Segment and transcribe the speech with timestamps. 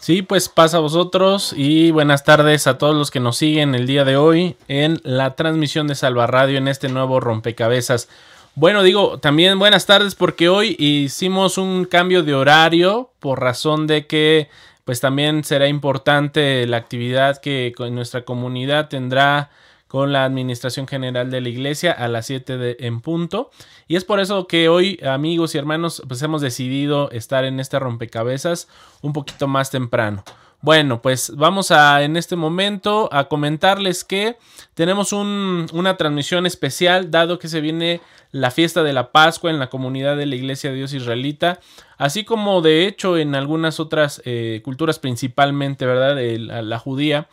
[0.00, 3.86] Sí, pues pasa a vosotros y buenas tardes a todos los que nos siguen el
[3.86, 8.08] día de hoy en la transmisión de Salva Radio en este nuevo rompecabezas.
[8.54, 14.06] Bueno, digo, también buenas tardes porque hoy hicimos un cambio de horario por razón de
[14.06, 14.48] que
[14.86, 19.50] pues también será importante la actividad que nuestra comunidad tendrá
[19.90, 23.50] con la Administración General de la Iglesia a las 7 de, en punto.
[23.88, 27.76] Y es por eso que hoy, amigos y hermanos, pues hemos decidido estar en este
[27.80, 28.68] rompecabezas
[29.02, 30.22] un poquito más temprano.
[30.60, 34.36] Bueno, pues vamos a en este momento a comentarles que
[34.74, 39.70] tenemos una transmisión especial dado que se viene la fiesta de la Pascua en la
[39.70, 41.58] comunidad de la Iglesia de Dios Israelita,
[41.98, 46.16] así como de hecho en algunas otras eh, culturas principalmente, ¿verdad?
[46.62, 47.26] la judía.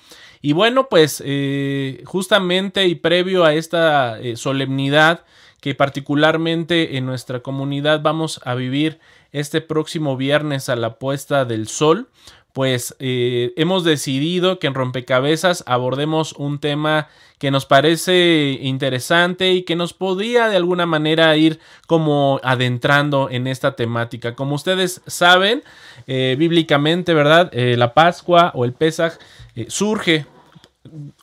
[0.48, 5.26] Y bueno, pues eh, justamente y previo a esta eh, solemnidad
[5.60, 8.98] que particularmente en nuestra comunidad vamos a vivir
[9.34, 12.08] este próximo viernes a la puesta del sol,
[12.54, 17.10] pues eh, hemos decidido que en Rompecabezas abordemos un tema
[17.40, 23.48] que nos parece interesante y que nos podría de alguna manera ir como adentrando en
[23.48, 24.34] esta temática.
[24.34, 25.62] Como ustedes saben,
[26.08, 27.52] bíblicamente, ¿verdad?
[27.54, 29.18] la Pascua o el Pesaj
[29.68, 30.26] surge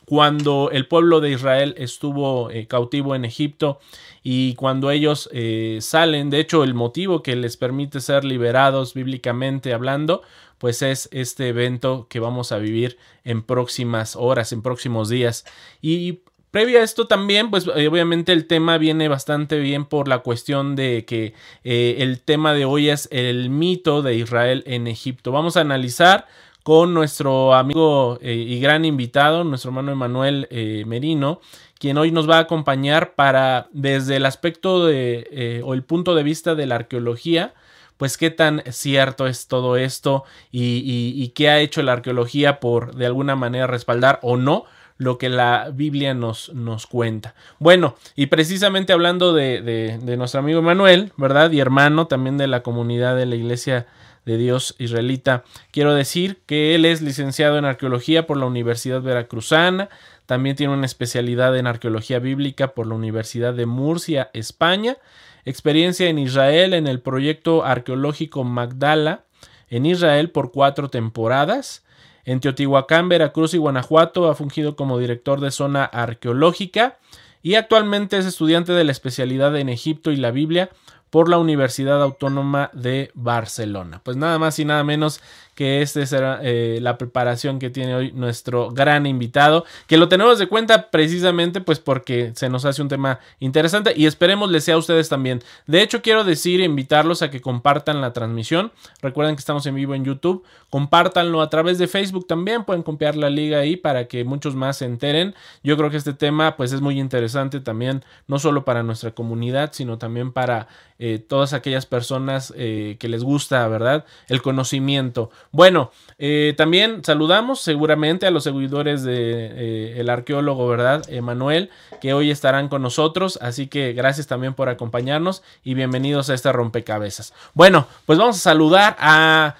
[0.05, 3.79] cuando el pueblo de Israel estuvo eh, cautivo en Egipto
[4.23, 9.73] y cuando ellos eh, salen, de hecho el motivo que les permite ser liberados bíblicamente
[9.73, 10.21] hablando,
[10.57, 15.45] pues es este evento que vamos a vivir en próximas horas, en próximos días.
[15.81, 16.19] Y
[16.51, 20.77] Previo a esto también, pues eh, obviamente el tema viene bastante bien por la cuestión
[20.77, 21.33] de que
[21.65, 25.33] el tema de hoy es el mito de Israel en Egipto.
[25.33, 26.27] Vamos a analizar
[26.65, 31.39] con nuestro amigo eh, y gran invitado, nuestro hermano Emanuel eh, Merino,
[31.77, 36.15] quien hoy nos va a acompañar para, desde el aspecto de, eh, o el punto
[36.15, 37.53] de vista de la arqueología,
[37.97, 43.05] pues qué tan cierto es todo esto y, qué ha hecho la arqueología por de
[43.05, 44.65] alguna manera respaldar o no
[44.97, 47.35] lo que la Biblia nos, nos cuenta.
[47.59, 51.51] Bueno, y precisamente hablando de, de, nuestro amigo Emanuel, ¿verdad?
[51.51, 53.85] Y hermano también de la comunidad de la iglesia
[54.25, 55.43] de Dios israelita.
[55.71, 59.89] Quiero decir que él es licenciado en arqueología por la Universidad Veracruzana,
[60.25, 64.97] también tiene una especialidad en arqueología bíblica por la Universidad de Murcia, España,
[65.45, 69.25] experiencia en Israel en el proyecto arqueológico Magdala
[69.69, 71.83] en Israel por cuatro temporadas.
[72.23, 76.97] En Teotihuacán, Veracruz y Guanajuato ha fungido como director de zona arqueológica
[77.43, 80.71] y actualmente es estudiante de la especialidad en Egipto y la Biblia
[81.15, 84.01] por la Universidad Autónoma de Barcelona.
[84.03, 85.21] Pues nada más y nada menos
[85.55, 90.37] que esta será eh, la preparación que tiene hoy nuestro gran invitado, que lo tenemos
[90.37, 94.75] de cuenta precisamente pues porque se nos hace un tema interesante y esperemos les sea
[94.75, 95.41] a ustedes también.
[95.65, 98.71] De hecho, quiero decir e invitarlos a que compartan la transmisión.
[99.01, 100.43] Recuerden que estamos en vivo en YouTube.
[100.69, 102.65] Compártanlo a través de Facebook también.
[102.65, 105.35] Pueden copiar la liga ahí para que muchos más se enteren.
[105.63, 109.71] Yo creo que este tema pues es muy interesante también, no solo para nuestra comunidad,
[109.73, 110.67] sino también para
[110.97, 114.05] eh, todas aquellas personas eh, que les gusta, ¿verdad?
[114.27, 115.29] El conocimiento.
[115.55, 121.03] Bueno, eh, también saludamos seguramente a los seguidores de el arqueólogo, ¿verdad?
[121.07, 121.69] Emanuel,
[122.01, 123.39] que hoy estarán con nosotros.
[123.41, 127.33] Así que gracias también por acompañarnos y bienvenidos a este rompecabezas.
[127.53, 129.55] Bueno, pues vamos a saludar a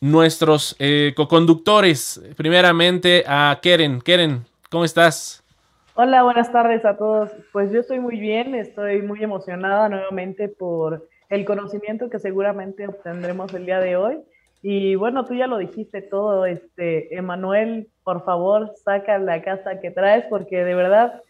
[0.00, 0.78] nuestros
[1.14, 2.22] coconductores.
[2.38, 4.00] Primeramente a Keren.
[4.00, 5.44] Keren, ¿cómo estás?
[5.92, 7.30] Hola, buenas tardes a todos.
[7.52, 13.52] Pues yo estoy muy bien, estoy muy emocionada nuevamente por el conocimiento que seguramente obtendremos
[13.52, 14.24] el día de hoy.
[14.66, 19.90] Y bueno, tú ya lo dijiste todo, este, Emanuel, por favor, saca la casa que
[19.90, 21.20] traes, porque de verdad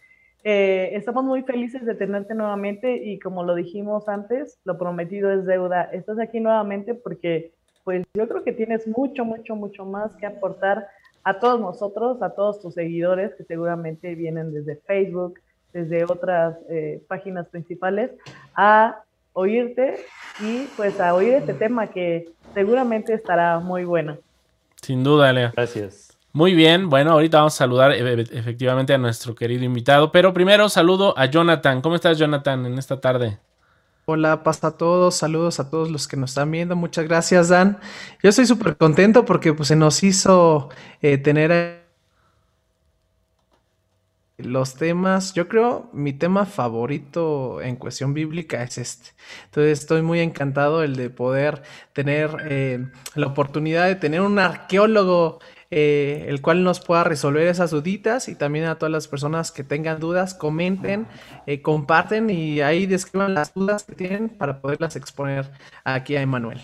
[0.45, 5.45] eh, estamos muy felices de tenerte nuevamente y como lo dijimos antes, lo prometido es
[5.45, 5.83] deuda.
[5.83, 7.51] Estás aquí nuevamente porque
[7.83, 10.87] pues yo creo que tienes mucho, mucho, mucho más que aportar
[11.25, 15.41] a todos nosotros, a todos tus seguidores que seguramente vienen desde Facebook,
[15.73, 18.11] desde otras eh, páginas principales,
[18.55, 19.03] a
[19.33, 19.97] oírte
[20.39, 24.17] y pues a oír este tema que seguramente estará muy bueno.
[24.81, 25.51] Sin duda, Lea.
[25.55, 26.17] Gracias.
[26.33, 30.33] Muy bien, bueno, ahorita vamos a saludar e, e, efectivamente a nuestro querido invitado, pero
[30.33, 31.81] primero saludo a Jonathan.
[31.81, 33.39] ¿Cómo estás, Jonathan, en esta tarde?
[34.05, 37.79] Hola, pasa a todos, saludos a todos los que nos están viendo, muchas gracias Dan.
[38.21, 40.69] Yo estoy súper contento porque pues, se nos hizo
[41.01, 41.84] eh, tener
[44.45, 49.09] los temas, yo creo mi tema favorito en cuestión bíblica es este.
[49.45, 51.63] Entonces estoy muy encantado el de poder
[51.93, 55.39] tener eh, la oportunidad de tener un arqueólogo
[55.71, 59.63] eh, el cual nos pueda resolver esas duditas y también a todas las personas que
[59.63, 61.07] tengan dudas, comenten,
[61.47, 65.51] eh, comparten y ahí describan las dudas que tienen para poderlas exponer
[65.83, 66.61] aquí a Emanuel.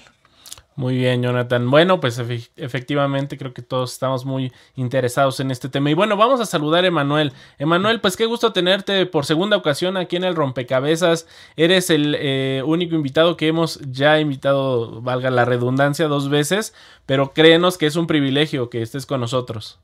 [0.81, 1.69] Muy bien, Jonathan.
[1.69, 2.19] Bueno, pues
[2.56, 5.92] efectivamente creo que todos estamos muy interesados en este tema.
[5.92, 7.33] Y bueno, vamos a saludar a Emanuel.
[7.60, 11.28] Emanuel, pues qué gusto tenerte por segunda ocasión aquí en el Rompecabezas.
[11.56, 16.74] Eres el eh, único invitado que hemos ya invitado, valga la redundancia, dos veces,
[17.06, 19.80] pero créenos que es un privilegio que estés con nosotros.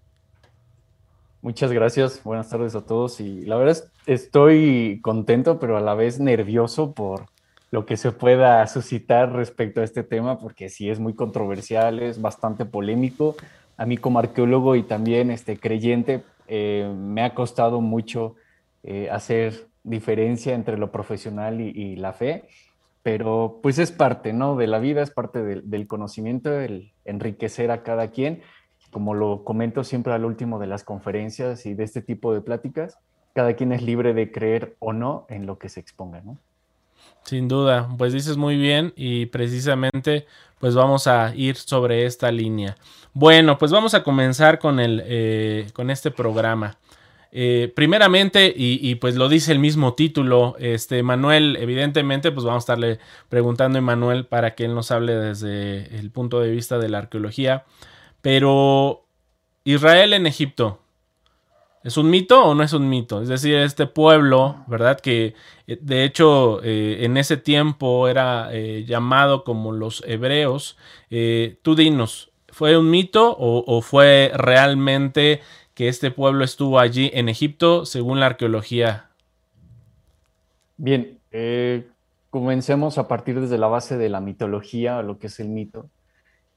[1.44, 5.94] Muchas gracias, buenas tardes a todos y la verdad es, estoy contento, pero a la
[5.94, 7.28] vez nervioso por
[7.72, 12.22] lo que se pueda suscitar respecto a este tema, porque sí es muy controversial, es
[12.22, 13.36] bastante polémico.
[13.76, 18.36] A mí como arqueólogo y también este, creyente, eh, me ha costado mucho
[18.84, 22.46] eh, hacer diferencia entre lo profesional y, la fe,
[23.04, 24.56] pero pues es parte ¿no?
[24.56, 28.42] de la vida, es parte del conocimiento, el enriquecer a cada quien.
[28.92, 32.98] Como lo comento siempre al último de las conferencias y de este tipo de pláticas,
[33.34, 36.22] cada quien es libre de creer o no en lo que se exponga.
[36.22, 36.38] ¿no?
[37.28, 40.26] Sin duda, pues dices muy bien y precisamente
[40.60, 42.78] pues vamos a ir sobre esta línea.
[43.12, 46.78] Bueno, pues vamos a comenzar con, el, eh, con este programa.
[47.34, 52.66] Eh, primeramente, y, pues lo dice el mismo título, este Manuel, evidentemente, pues vamos a
[52.66, 56.88] estarle preguntando a Manuel para que él nos hable desde el punto de vista de
[56.88, 57.66] la arqueología.
[58.22, 59.06] Pero
[59.66, 60.80] Israel en Egipto,
[61.88, 63.22] ¿Es un mito o no es un mito?
[63.22, 65.00] Es decir, este pueblo, ¿verdad?
[65.00, 65.36] Que
[65.68, 70.78] eh, de hecho eh, en ese tiempo era eh, llamado como los hebreos.
[71.62, 75.40] tú dinos, ¿fue un mito o, fue realmente
[75.76, 79.12] que este pueblo estuvo allí en Egipto según la arqueología?
[80.76, 81.22] Bien,
[82.30, 85.90] comencemos a partir desde la base de la mitología, lo que es el mito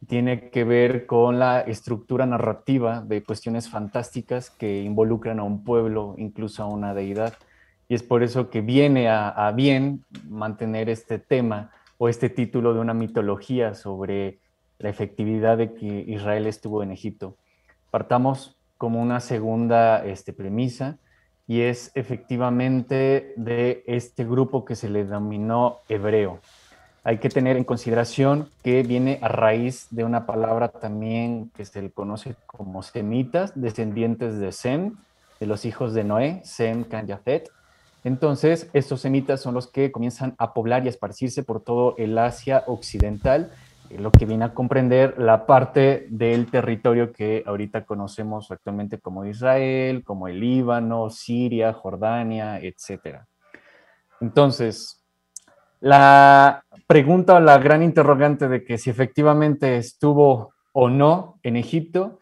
[0.07, 6.15] tiene que ver con la estructura narrativa de cuestiones fantásticas que involucran a un pueblo,
[6.17, 7.35] incluso a una deidad.
[7.89, 12.81] Y es por eso que viene a, bien mantener este tema o este título de
[12.81, 14.39] una mitología sobre
[14.79, 17.37] la efectividad de que Israel estuvo en Egipto.
[17.91, 20.99] Partamos como una segunda este, premisa
[21.47, 26.41] y es efectivamente de este grupo que se le denominó hebreo
[27.03, 31.81] hay que tener en consideración que viene a raíz de una palabra también que se
[31.81, 34.97] le conoce como semitas, descendientes de Sem,
[35.39, 37.07] de los hijos de Noé, Sem, Can,
[38.05, 42.19] Entonces, estos semitas son los que comienzan a poblar y a esparcirse por todo el
[42.19, 43.51] Asia occidental,
[43.89, 49.25] eh, lo que viene a comprender la parte del territorio que ahorita conocemos actualmente como
[49.25, 53.21] Israel, como el Líbano, Siria, Jordania, etc.
[54.21, 55.00] Entonces,
[55.81, 62.21] la pregunta o la gran interrogante de que si efectivamente estuvo o no en Egipto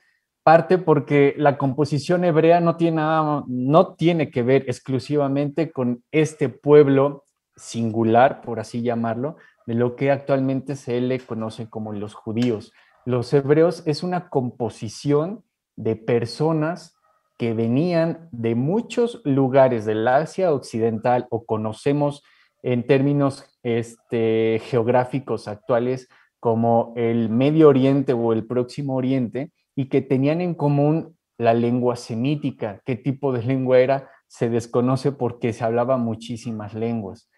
[0.49, 3.03] parte porque la composición hebrea no tiene,
[3.47, 7.25] no tiene que ver exclusivamente con este pueblo
[7.55, 9.37] singular, por así llamarlo,
[9.67, 12.73] de lo que actualmente se le conoce como los judíos.
[13.05, 15.45] Los hebreos es una composición
[15.77, 16.97] de personas
[17.37, 22.23] que venían de muchos lugares del Asia Occidental o conocemos
[22.63, 26.09] en términos este, geográficos actuales
[26.41, 31.97] como el Medio Oriente o el Próximo Oriente y que tenían en común la lengua
[31.97, 32.81] semítica.
[32.85, 34.11] ¿Qué tipo de lengua era?
[34.27, 37.31] Se desconoce porque se hablaba muchísimas lenguas.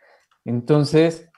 [0.44, 1.30] Entonces,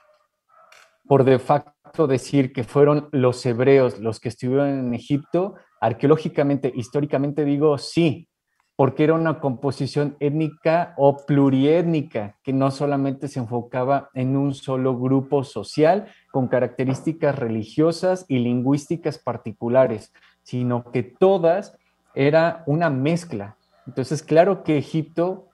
[1.05, 7.43] por de facto decir que fueron los hebreos los que estuvieron en Egipto, arqueológicamente, históricamente
[7.43, 8.29] digo sí,
[8.83, 14.99] porque era una composición étnica o pluriétnica, que no solamente se enfocaba en un solo
[14.99, 20.11] grupo social con características religiosas y lingüísticas particulares,
[20.41, 21.77] sino que todas
[22.13, 23.55] era una mezcla.
[23.87, 25.47] Entonces, claro que Egipto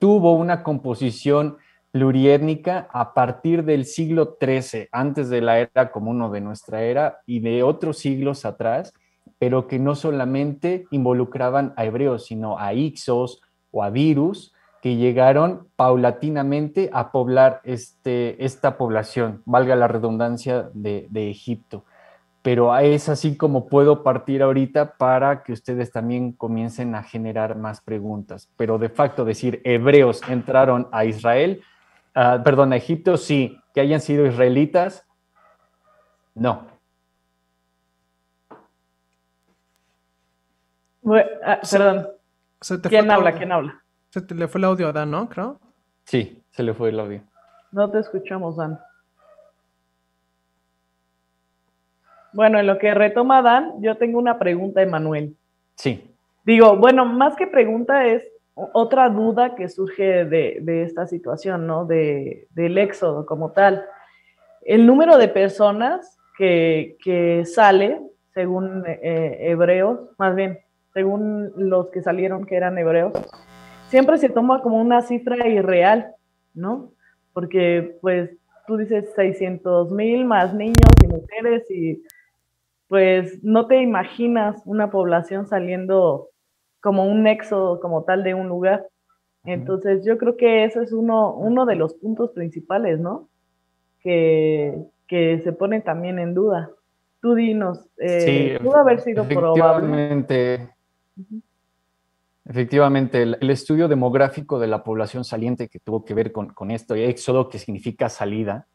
[0.00, 1.58] tuvo una composición
[1.92, 7.38] pluriétnica a partir del siglo XIII, antes de la era común de nuestra era y
[7.38, 8.92] de otros siglos atrás,
[9.44, 15.68] pero que no solamente involucraban a hebreos, sino a Ixos o a virus que llegaron
[15.76, 21.84] paulatinamente a poblar este, esta población, valga la redundancia, de, Egipto
[22.40, 27.82] pero es así como puedo partir ahorita para que ustedes también comiencen a generar más
[27.82, 28.50] preguntas.
[28.56, 31.62] Pero de facto decir hebreos entraron a Israel,
[32.16, 35.06] uh, perdón, a Egipto, sí, que hayan sido israelitas,
[36.34, 36.73] no.
[41.04, 42.08] Bueno, ah, perdón.
[42.88, 43.32] ¿Quién habla?
[43.32, 43.82] ¿Quién habla?
[44.08, 45.28] Se te le fue el audio a Dan, ¿no?
[45.28, 45.60] Creo.
[46.04, 47.20] Sí, se le fue el audio.
[47.72, 48.80] No te escuchamos, Dan.
[52.32, 55.36] Bueno, en lo que retoma Dan, yo tengo una pregunta, Emanuel.
[55.76, 56.10] Sí.
[56.44, 61.84] Digo, bueno, más que pregunta es otra duda que surge de, esta situación, ¿no?
[61.84, 63.84] De, del éxodo como tal.
[64.62, 68.00] El número de personas que, sale,
[68.32, 70.63] según eh, hebreos, más bien,
[70.94, 73.12] según los que salieron que eran hebreos,
[73.88, 76.14] siempre se toma como una cifra irreal,
[76.54, 76.92] ¿no?
[77.32, 78.30] Porque, pues,
[78.66, 82.02] tú dices 600 mil más niños y mujeres y
[82.88, 86.28] pues no te imaginas una población saliendo
[86.80, 88.86] como un éxodo como tal de un lugar.
[89.44, 93.28] Entonces yo creo que ese es uno, uno de los puntos principales, ¿no?
[94.00, 96.70] Que, se pone también en duda.
[97.20, 100.26] Tú dinos, eh, pudo haber sido probable.
[102.46, 106.70] Efectivamente, el, el, estudio demográfico de la población saliente que tuvo que ver con, con
[106.70, 108.66] esto, éxodo, que significa salida,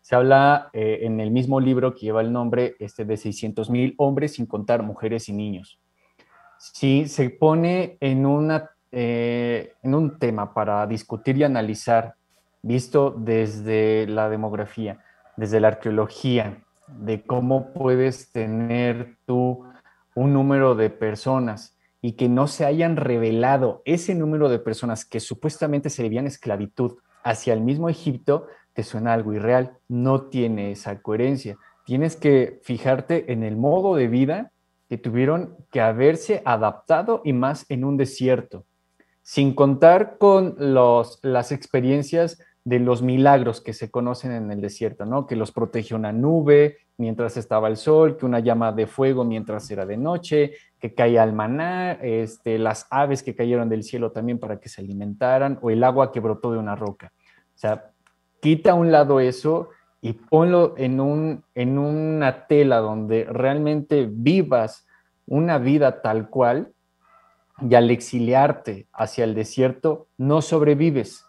[0.00, 3.94] se habla eh, en el mismo libro que lleva el nombre este, de 600 mil
[3.98, 5.78] hombres sin contar mujeres y niños.
[6.58, 12.14] Si se pone en, una, eh, en un tema para discutir y analizar,
[12.62, 14.98] visto desde la demografía,
[15.36, 19.64] desde la arqueología, de cómo puedes tener tú
[20.14, 25.20] un número de personas y que no se hayan revelado ese número de personas que
[25.20, 31.02] supuestamente se debían esclavitud hacia el mismo Egipto, te suena algo irreal, no tiene esa
[31.02, 31.56] coherencia.
[31.84, 34.52] Tienes que fijarte en el modo de vida
[34.88, 38.64] que tuvieron que haberse adaptado y más en un desierto,
[39.22, 45.06] sin contar con los, las experiencias de los milagros que se conocen en el desierto,
[45.06, 45.26] ¿no?
[45.26, 49.70] Que los protegió una nube mientras estaba el sol, que una llama de fuego mientras
[49.70, 54.38] era de noche, que caía el maná, este, las aves que cayeron del cielo también
[54.38, 57.12] para que se alimentaran, o el agua que brotó de una roca.
[57.54, 57.90] O sea,
[58.40, 59.68] quita a un lado eso
[60.00, 64.86] y ponlo en, un, en una tela donde realmente vivas
[65.26, 66.72] una vida tal cual
[67.60, 71.26] y al exiliarte hacia el desierto no sobrevives.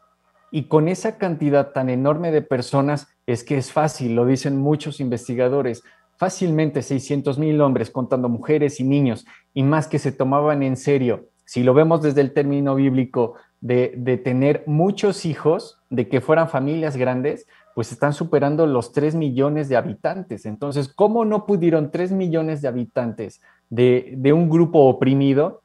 [0.50, 5.00] Y con esa cantidad tan enorme de personas es que es fácil, lo dicen muchos
[5.00, 5.84] investigadores,
[6.21, 9.25] fácilmente 600 mil hombres contando mujeres y niños
[9.55, 11.29] y más que se tomaban en serio.
[11.45, 16.95] Si lo vemos desde el término bíblico, de, tener muchos hijos, de que fueran familias
[16.95, 20.45] grandes, pues están superando los 3 millones de habitantes.
[20.45, 25.63] Entonces, ¿cómo no pudieron 3 millones de habitantes de, un grupo oprimido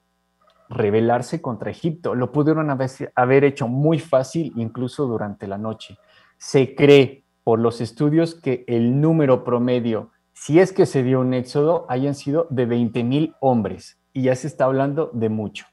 [0.70, 2.14] rebelarse contra Egipto?
[2.14, 5.98] Lo pudieron haber, haber hecho muy fácil incluso durante la noche.
[6.38, 11.32] Se cree por los estudios que el número promedio, si es que se dio un
[11.32, 13.98] éxodo, hayan sido de 20 mil hombres.
[14.12, 15.66] Y ya se está hablando de mucho.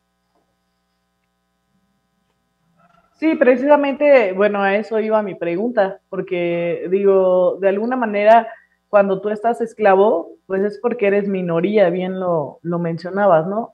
[3.20, 8.48] Sí, precisamente, bueno, a eso iba mi pregunta, porque digo, de alguna manera,
[8.88, 13.74] cuando tú estás esclavo, pues es porque eres minoría, bien lo, mencionabas, ¿no?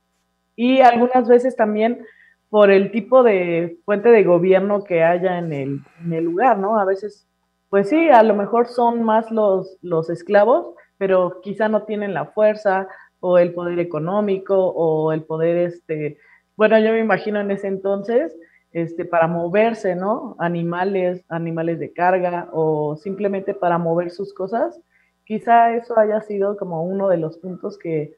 [0.55, 2.03] Y algunas veces también
[2.49, 6.79] por el tipo de fuente de gobierno que haya en el, en el lugar, ¿no?
[6.79, 7.27] A veces,
[7.69, 12.25] pues sí, a lo mejor son más los, los esclavos, pero quizá no tienen la
[12.25, 12.87] fuerza
[13.21, 16.17] o el poder económico o el poder, este,
[16.55, 18.37] bueno, yo me imagino en ese entonces,
[18.71, 20.35] este, para moverse, ¿no?
[20.39, 24.79] Animales, animales de carga o simplemente para mover sus cosas.
[25.23, 28.15] Quizá eso haya sido como uno de los puntos que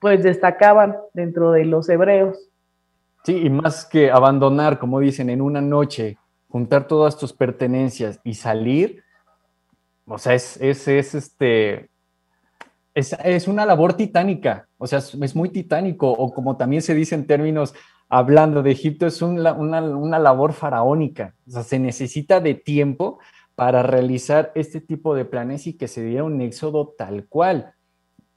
[0.00, 2.48] pues destacaban dentro de los hebreos.
[3.24, 6.16] Sí, y más que abandonar, como dicen, en una noche,
[6.48, 9.04] juntar todas tus pertenencias y salir,
[10.14, 11.90] o sea, es, es, es este,
[12.94, 17.14] es, es, una labor titánica, o sea, es muy titánico, o como también se dice
[17.14, 17.74] en términos
[18.10, 21.34] hablando de Egipto, es una, una, labor faraónica.
[21.46, 23.20] O sea, se necesita de tiempo
[23.54, 27.72] para realizar este tipo de planes y que se diera un éxodo tal cual.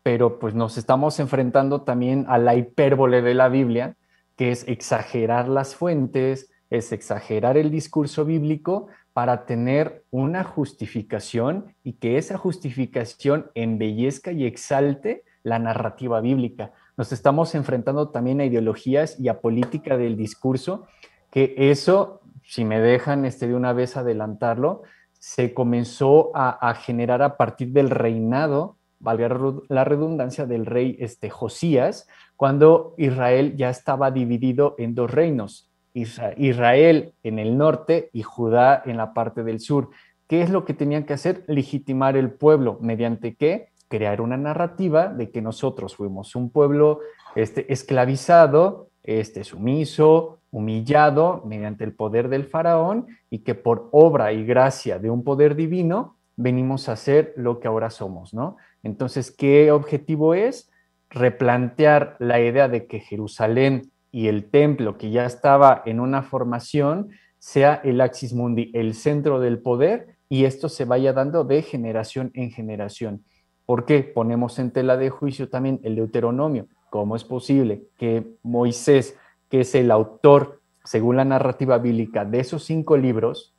[0.04, 3.98] Pero pues nos estamos enfrentando también a la hipérbole de la Biblia,
[4.36, 11.94] que es exagerar las fuentes, es exagerar el discurso bíblico para tener una justificación y
[11.94, 16.74] que esa justificación embellezca y exalte la narrativa bíblica.
[16.98, 20.88] Nos estamos enfrentando también a ideologías y a política del discurso,
[21.32, 24.84] que eso, si me dejan este, de una vez adelantarlo,
[25.20, 29.30] se comenzó a, generar a partir del reinado, valga
[29.70, 37.14] la redundancia, del rey este, Josías, cuando Israel ya estaba dividido en dos reinos, Israel
[37.24, 39.90] en el norte y Judá en la parte del sur.
[40.28, 41.44] ¿Qué es lo que tenían que hacer?
[41.48, 42.78] Legitimar el pueblo.
[42.82, 43.70] ¿Mediante qué?
[43.88, 47.00] Crear una narrativa de que nosotros fuimos un pueblo
[47.36, 54.46] este, esclavizado, este, sumiso, humillado mediante el poder del faraón y que por obra y
[54.46, 58.58] gracia de un poder divino venimos a ser lo que ahora somos, ¿no?
[58.84, 60.70] Entonces, ¿qué objetivo es?
[61.10, 67.10] Replantear la idea de que Jerusalén y el templo que ya estaba en una formación
[67.40, 72.30] sea el axis mundi, el centro del poder, y esto se vaya dando de generación
[72.36, 73.26] en generación.
[73.66, 74.04] ¿Por qué?
[74.04, 76.68] Ponemos en tela de juicio también el Deuteronomio.
[76.92, 79.18] ¿Cómo es posible que Moisés,
[79.50, 83.56] que es el autor, según la narrativa bíblica, de esos cinco libros,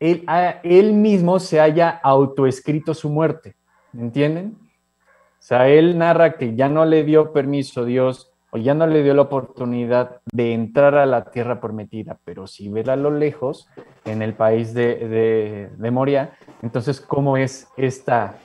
[0.00, 0.26] él,
[0.64, 3.54] él mismo se haya autoescrito su muerte?
[3.96, 4.58] ¿Entienden?
[4.58, 9.02] O sea, él narra que ya no le dio permiso Dios o ya no le
[9.02, 13.68] dio la oportunidad de entrar a la tierra prometida, pero si ver a lo lejos,
[14.04, 18.36] en el país de, de, Moria, entonces, ¿cómo es esta,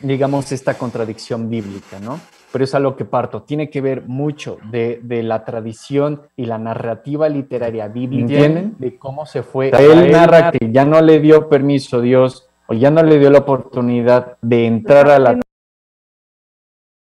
[0.00, 2.18] digamos, esta contradicción bíblica, no?
[2.50, 3.42] Pero es a lo que parto.
[3.42, 8.32] Tiene que ver mucho de, de la tradición y la narrativa literaria bíblica.
[8.32, 8.76] ¿Entienden?
[8.78, 9.68] De cómo se fue.
[9.68, 13.40] Él narra que ya no le dio permiso Dios o ya no le dio la
[13.40, 15.40] oportunidad de entrar a la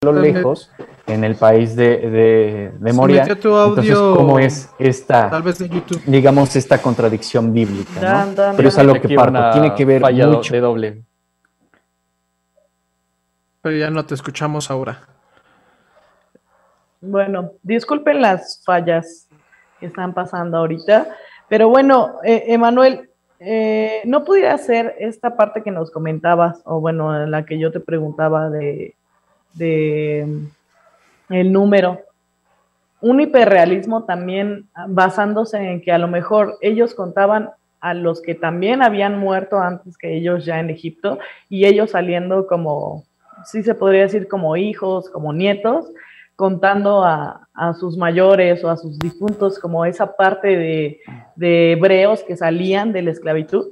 [0.04, 0.72] lo lejos
[1.14, 3.24] en el país de, de, Moria.
[3.24, 5.32] Entonces, ¿cómo es esta,
[6.06, 8.26] digamos, esta contradicción bíblica?
[8.26, 8.54] ¿no?
[8.56, 10.54] Pero es a lo que parto, tiene que ver mucho.
[10.54, 11.04] De doble.
[13.62, 15.00] Pero ya no te escuchamos ahora.
[17.00, 19.28] Bueno, disculpen las fallas
[19.80, 21.08] que están pasando ahorita,
[21.50, 27.26] pero bueno, eh, Emanuel, eh, ¿no pudiera ser esta parte que nos comentabas, o bueno,
[27.26, 28.96] la que yo te preguntaba de
[29.54, 30.28] de
[31.34, 32.02] el número.
[33.02, 38.84] Un hiperrealismo también basándose en que a lo mejor ellos contaban a los que también
[38.84, 41.18] habían muerto antes que ellos ya en Egipto
[41.50, 43.04] y ellos saliendo como,
[43.44, 45.92] sí se podría decir como hijos, como nietos,
[46.36, 47.48] contando a,
[47.80, 51.00] sus mayores o a sus difuntos como esa parte de,
[51.36, 53.68] de hebreos que salían de la esclavitud.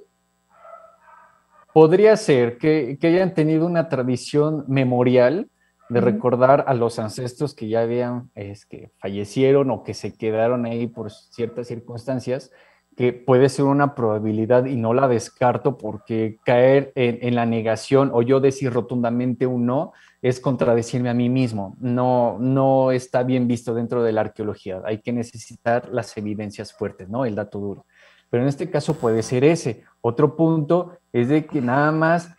[1.73, 5.49] Podría ser que, que hayan tenido una tradición memorial
[5.89, 10.65] de recordar a los ancestros que ya habían, es, que fallecieron o que se quedaron
[10.65, 12.51] ahí por ciertas circunstancias,
[12.95, 18.21] que puede ser una probabilidad y no la descarto porque caer en, la negación o
[18.21, 21.77] yo decir rotundamente un no es contradecirme a mí mismo.
[21.79, 24.81] No, no está bien visto dentro de la arqueología.
[24.83, 27.23] Hay que necesitar las evidencias fuertes, ¿no?
[27.23, 27.85] El dato duro.
[28.29, 29.83] Pero en este caso puede ser ese.
[30.01, 32.35] Otro punto es de que nada más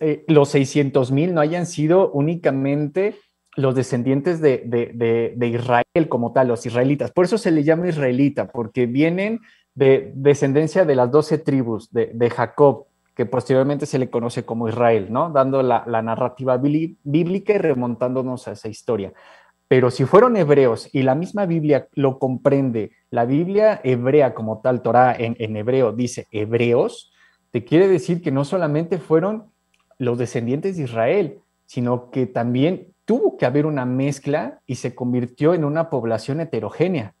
[0.00, 3.16] eh, los 600 mil no hayan sido únicamente
[3.56, 7.10] los descendientes de, Israel como tal, los israelitas.
[7.10, 9.40] Por eso se le llama israelita, porque vienen
[9.74, 12.86] de descendencia de las doce tribus de, Jacob,
[13.16, 15.30] que posteriormente se le conoce como Israel, ¿no?
[15.30, 19.12] Dando la, narrativa bíblica y remontándonos a esa historia.
[19.66, 24.82] Pero si fueron hebreos y la misma Biblia lo comprende, la Biblia hebrea como tal,
[24.82, 27.12] Torah en, en hebreo dice hebreos,
[27.50, 29.50] te quiere decir que no solamente fueron
[29.98, 35.54] los descendientes de Israel, sino que también tuvo que haber una mezcla y se convirtió
[35.54, 37.14] en una población heterogénea.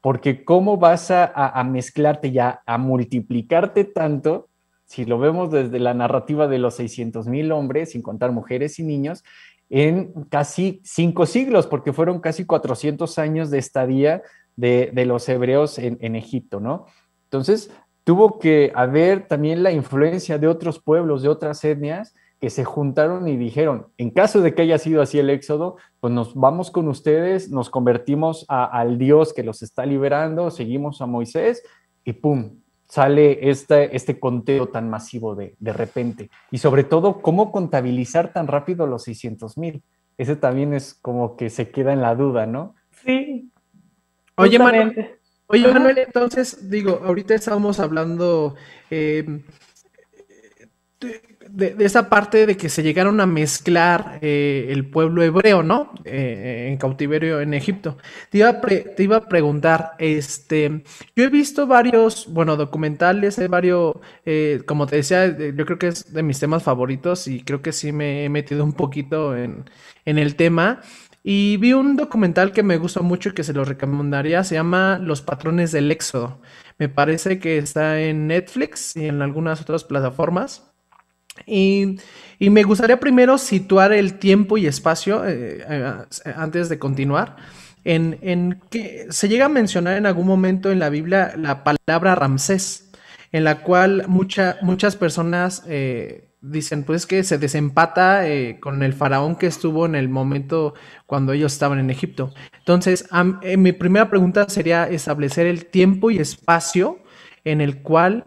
[0.00, 4.48] Porque ¿cómo vas a, mezclarte ya, a multiplicarte tanto,
[4.84, 8.84] si lo vemos desde la narrativa de los 600 mil hombres, sin contar mujeres y
[8.84, 9.24] niños,
[9.68, 14.22] en casi cinco siglos, porque fueron casi 400 años de estadía
[14.54, 16.86] de, los hebreos en, Egipto, ¿no?
[17.24, 17.72] Entonces,
[18.06, 23.26] tuvo que haber también la influencia de otros pueblos, de otras etnias, que se juntaron
[23.26, 26.86] y dijeron, en caso de que haya sido así el éxodo, pues nos vamos con
[26.86, 31.64] ustedes, nos convertimos al Dios que los está liberando, seguimos a Moisés
[32.04, 32.60] y ¡pum!
[32.88, 36.30] sale este, este conteo tan masivo de, de repente.
[36.52, 39.82] Y sobre todo, ¿cómo contabilizar tan rápido los 600 mil?
[40.16, 42.76] Ese también es como que se queda en la duda, ¿no?
[43.04, 43.50] Sí.
[44.36, 48.56] Oye, Manuel, Oye, Manuel, entonces, digo, ahorita estábamos hablando,
[48.90, 49.42] em,
[51.48, 55.92] de, esa parte de que se llegaron a mezclar eh, el pueblo hebreo, ¿no?
[56.04, 57.96] Eh, en cautiverio en Egipto.
[58.30, 60.82] Te iba, a preguntar, este,
[61.14, 65.88] yo he visto varios, bueno, documentales, hay varios, eh, como te decía, yo creo que
[65.88, 69.64] es de mis temas favoritos y creo que sí me he metido un poquito en
[70.04, 70.80] el tema.
[71.28, 75.00] Y vi un documental que me gustó mucho y que se lo recomendaría, se llama
[75.02, 76.40] Los patrones del éxodo.
[76.78, 80.70] Me parece que está en Netflix y en algunas otras plataformas.
[81.44, 81.96] Y,
[82.38, 86.04] me gustaría primero situar el tiempo y espacio, eh, eh,
[86.36, 87.34] antes de continuar,
[87.82, 92.92] en, que se llega a mencionar en algún momento en la Biblia la palabra Ramsés,
[93.32, 98.24] en la cual muchas personas eh, dicen, pues que se desempata
[98.60, 100.74] con el faraón que estuvo en el momento
[101.06, 102.32] cuando ellos estaban en Egipto.
[102.58, 103.08] Entonces,
[103.58, 106.98] mi primera pregunta sería establecer el tiempo y espacio
[107.44, 108.24] en el cual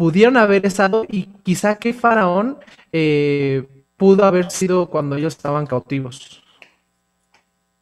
[0.00, 2.56] pudieron haber estado y quizá qué faraón
[2.90, 6.42] eh, pudo haber sido cuando ellos estaban cautivos.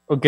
[0.06, 0.26] Ok.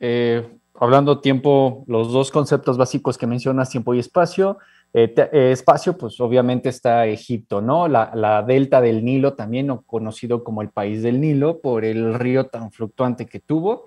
[0.00, 4.58] Eh, hablando tiempo, los dos conceptos básicos que mencionas, tiempo y espacio.
[4.96, 5.12] Eh,
[5.50, 7.88] espacio, pues obviamente está Egipto, ¿no?
[7.88, 12.46] La, la, delta del Nilo, también conocido como el país del Nilo, por el río
[12.46, 13.86] tan fluctuante que tuvo,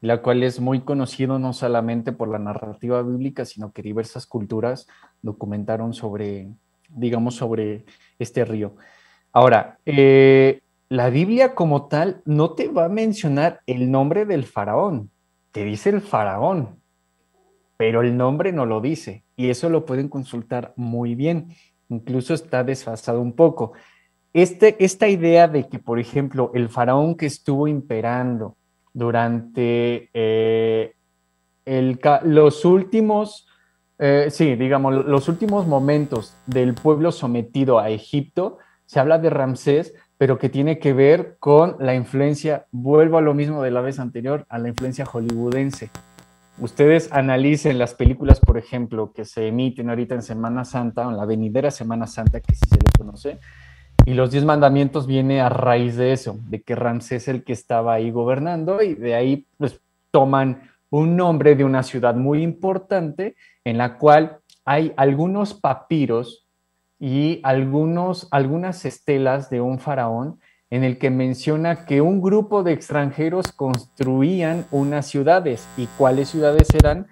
[0.00, 4.86] la cual es muy conocido no solamente por la narrativa bíblica, sino que diversas culturas
[5.20, 6.48] documentaron sobre,
[6.88, 7.84] digamos, sobre
[8.18, 8.76] este río.
[9.32, 15.10] Ahora, eh, la Biblia como tal no te va a mencionar el nombre del faraón,
[15.52, 16.80] te dice el faraón,
[17.76, 21.48] pero el nombre no lo dice y eso lo pueden consultar muy bien,
[21.88, 23.72] incluso está desfasado un poco.
[24.32, 28.56] Este, esta idea de que, por ejemplo, el faraón que estuvo imperando
[28.92, 30.94] durante eh,
[31.64, 33.46] los últimos
[33.98, 39.94] eh, sí, digamos, los últimos momentos del pueblo sometido a Egipto, se habla de Ramsés,
[40.18, 43.98] pero que tiene que ver con la influencia, vuelvo a lo mismo de la vez
[43.98, 45.90] anterior, a la influencia hollywoodense.
[46.58, 51.18] Ustedes analicen las películas, por ejemplo, que se emiten ahorita en Semana Santa, o en
[51.18, 53.38] la venidera Semana Santa, que sí se le conoce,
[54.06, 57.52] y los diez mandamientos viene a raíz de eso, de que Ramsés es el que
[57.52, 63.36] estaba ahí gobernando, y de ahí pues toman un nombre de una ciudad muy importante
[63.64, 66.46] en la cual hay algunos papiros
[66.98, 70.40] y algunos, algunas estelas de un faraón
[70.70, 75.66] en el que menciona que un grupo de extranjeros construían unas ciudades.
[75.76, 77.06] ¿Y cuáles ciudades eran?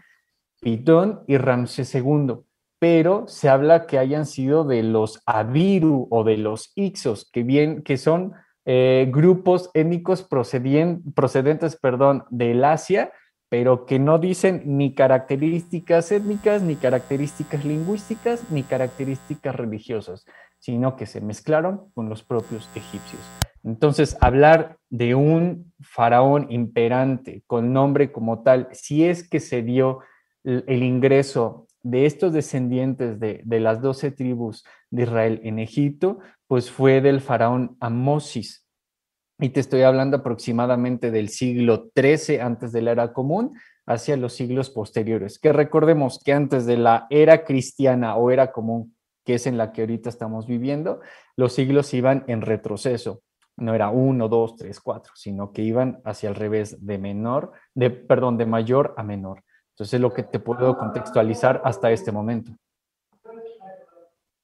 [0.61, 2.37] Pitón y Ramsés II.
[2.79, 7.83] Pero se habla que hayan sido de los Abiru o de los Ixos, que, bien,
[7.83, 8.33] que son
[8.67, 13.13] eh, grupos étnicos procedentes perdón, del Asia,
[13.49, 20.27] pero que no dicen ni características étnicas, ni características lingüísticas, ni características religiosas,
[20.65, 23.21] sino que se mezclaron con los propios egipcios.
[23.65, 29.99] Entonces, hablar de un faraón imperante con nombre como tal, si es que se dio
[30.43, 36.71] el ingreso de estos descendientes de, de las doce tribus de Israel en Egipto, pues
[36.71, 38.67] fue del faraón Amosis,
[39.39, 43.53] y te estoy hablando aproximadamente del siglo XIII antes de la era común
[43.85, 45.39] hacia los siglos posteriores.
[45.39, 48.95] Que recordemos que antes de la era cristiana o era común,
[49.25, 51.01] que es en la que ahorita estamos viviendo,
[51.37, 53.23] los siglos iban en retroceso.
[53.57, 57.91] No era uno, dos, tres, cuatro, sino que iban hacia el revés de menor, de,
[57.91, 59.43] perdón, de mayor a menor.
[59.71, 62.53] Entonces, es lo que te puedo contextualizar hasta este momento.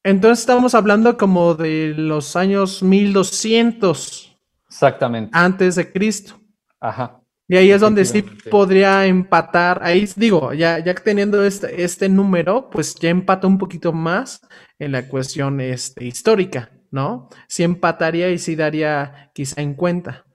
[0.02, 4.36] Entonces, estamos hablando como de los años 1200.
[4.66, 5.30] Exactamente.
[5.34, 6.34] Antes de Cristo.
[6.80, 7.19] Ajá.
[7.50, 12.70] Y ahí es donde sí podría empatar, ahí digo, ya, ya teniendo este, este número,
[12.70, 14.40] pues ya empata un poquito más
[14.78, 17.28] en la cuestión este, histórica, ¿no?
[17.48, 20.26] Sí empataría y sí daría quizá en cuenta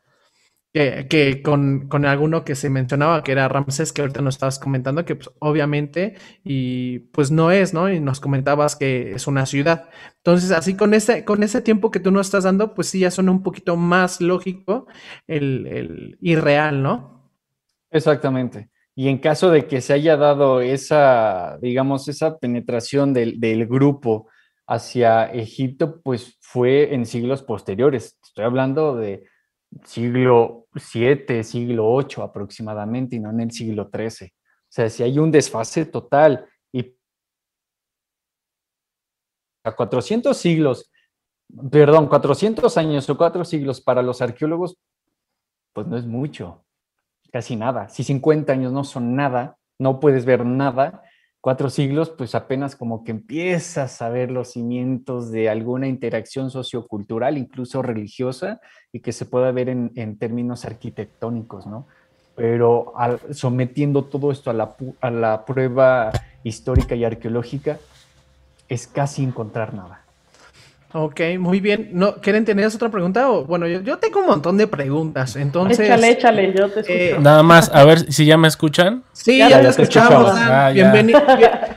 [0.75, 5.05] que, con, con, alguno que se mencionaba, que era Ramsés, que ahorita nos estabas comentando,
[5.05, 7.89] que pues, obviamente, y pues no es, ¿no?
[7.89, 9.87] Y nos comentabas que es una ciudad.
[10.17, 13.09] Entonces, así con ese, con ese tiempo que tú nos estás dando, pues sí, ya
[13.09, 14.87] suena un poquito más lógico
[15.27, 17.31] el, el irreal, ¿no?
[17.89, 18.69] Exactamente.
[18.95, 24.27] Y en caso de que se haya dado esa, digamos, esa penetración del, del grupo
[24.67, 28.17] hacia Egipto, pues fue en siglos posteriores.
[28.21, 29.23] Estoy hablando de
[29.85, 34.27] siglo VII, siglo VIII aproximadamente, y no en el siglo XIII.
[34.27, 36.97] O sea, si hay un desfase total y
[39.63, 40.91] a 400 siglos,
[41.71, 44.77] perdón, 400 años o cuatro siglos para los arqueólogos,
[45.73, 46.65] pues no es mucho,
[47.31, 47.89] casi nada.
[47.89, 51.03] Si 50 años no son nada, no puedes ver nada,
[51.45, 57.37] cuatro siglos, pues apenas como que empiezas a ver los cimientos de alguna interacción sociocultural,
[57.37, 58.59] incluso religiosa,
[58.91, 61.85] y que se pueda ver en, términos arquitectónicos, ¿no?
[62.35, 62.93] Pero
[63.29, 66.11] sometiendo todo esto a la, a la prueba
[66.43, 67.77] histórica y arqueológica,
[68.67, 70.04] es casi encontrar nada.
[70.93, 71.89] Ok, muy bien.
[71.91, 73.29] ¿No, ¿Quieren tener otra pregunta?
[73.29, 75.79] O, bueno, yo, tengo un montón de preguntas, entonces...
[75.79, 76.97] Échale, échale, yo te escucho.
[76.97, 79.03] Eh, Nada más, a ver si ya me escuchan.
[79.11, 80.71] Sí, ya, te escuchamos, ah,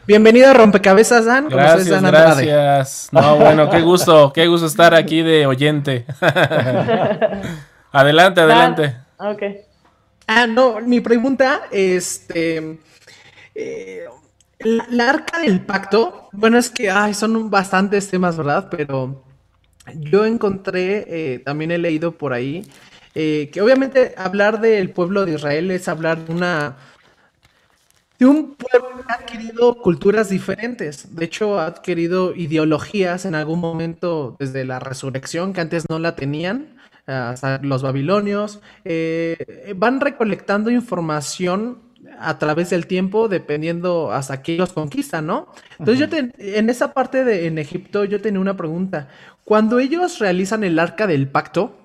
[0.07, 1.49] bienvenido a Rompecabezas, Dan.
[1.49, 3.09] Gracias, gracias.
[3.11, 6.07] No, bueno, qué gusto, qué gusto estar aquí de oyente.
[7.93, 8.95] adelante, adelante.
[9.17, 9.43] ok.
[10.29, 12.79] Ah, no, mi pregunta, este...
[13.55, 14.05] Eh,
[14.61, 18.69] la, arca del pacto, bueno, es que ay, son bastantes temas, ¿verdad?
[18.71, 19.25] Pero
[19.95, 22.67] yo encontré, eh, también he leído por ahí,
[23.15, 26.77] eh, que obviamente hablar del pueblo de Israel es hablar de una
[28.19, 31.15] de un pueblo que ha adquirido culturas diferentes.
[31.15, 36.17] De hecho, ha adquirido ideologías en algún momento desde la resurrección que antes no la
[36.17, 36.77] tenían.
[37.07, 41.79] Hasta los babilonios eh, van recolectando información
[42.21, 45.49] a través del tiempo, dependiendo hasta qué los conquistan, ¿no?
[45.79, 49.09] Entonces, yo en esa parte de en Egipto, yo tenía una pregunta.
[49.45, 51.77] Cuando ellos realizan el arca del pacto,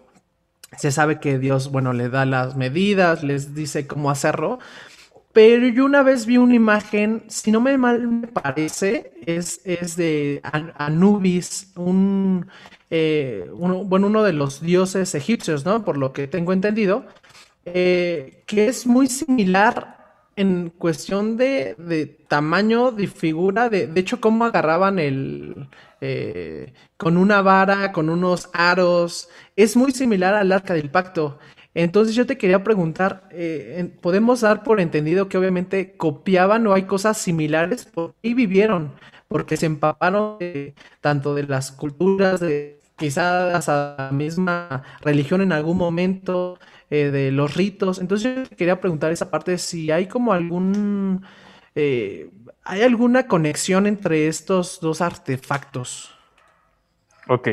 [0.78, 4.60] se sabe que Dios, bueno, le da las medidas, les dice cómo hacerlo.
[5.34, 9.96] Pero yo una vez vi una imagen, si no me mal me parece, es, es
[9.96, 12.48] de Anubis, un,
[12.92, 15.84] eh, bueno, uno de los dioses egipcios, ¿no?
[15.84, 17.06] Por lo que tengo entendido,
[17.66, 20.03] eh, que es muy similar
[20.36, 25.68] en cuestión de, tamaño, de figura, de, de hecho, cómo agarraban el...
[26.06, 31.40] Eh, con una vara, con unos aros, es muy similar al arca del pacto.
[31.74, 36.84] Entonces yo te quería preguntar, eh, ¿podemos dar por entendido que obviamente copiaban o hay
[36.84, 37.90] cosas similares?
[38.22, 38.94] y vivieron?
[39.30, 40.38] Porque se empaparon
[41.02, 47.32] tanto de las culturas, de quizás a la misma religión en algún momento, eh, de
[47.32, 48.00] los ritos.
[48.00, 51.26] Entonces yo quería preguntar esa parte, si hay como algún...
[51.76, 52.30] Eh,
[52.64, 56.12] ¿Hay alguna conexión entre estos dos artefactos?
[57.28, 57.50] Ok.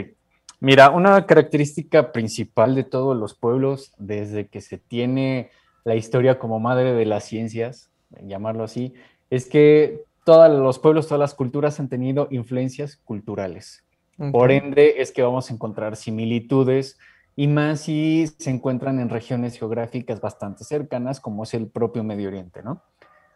[0.60, 5.50] Mira, una característica principal de todos los pueblos, desde que se tiene
[5.84, 7.90] la historia como madre de las ciencias,
[8.22, 8.92] llamarlo así,
[9.30, 13.84] es que todos los pueblos, todas las culturas han tenido influencias culturales.
[14.32, 16.98] Por ende, es que vamos a encontrar similitudes
[17.36, 22.28] y más si se encuentran en regiones geográficas bastante cercanas, como es el propio Medio
[22.28, 22.82] Oriente, ¿no?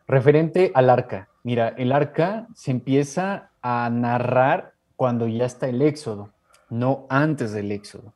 [0.06, 6.30] Referente al arca, mira, el arca se empieza a narrar cuando ya está el éxodo,
[6.68, 8.12] no antes del éxodo.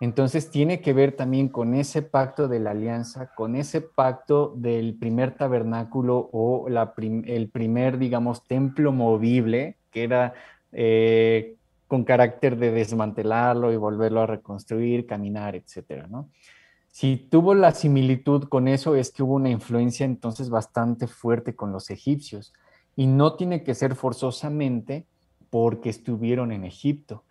[0.00, 4.94] Entonces tiene que ver también con ese pacto de la alianza, con ese pacto del
[4.94, 10.34] primer tabernáculo o el primer, digamos, templo movible, que era
[10.72, 11.56] eh,
[11.88, 16.28] con carácter de desmantelarlo y volverlo a reconstruir, caminar, etcétera, ¿no?
[16.90, 21.72] Si tuvo la similitud con eso es que hubo una influencia entonces bastante fuerte con
[21.72, 22.52] los egipcios
[22.94, 25.04] y no tiene que ser forzosamente
[25.50, 27.24] porque estuvieron en Egipto.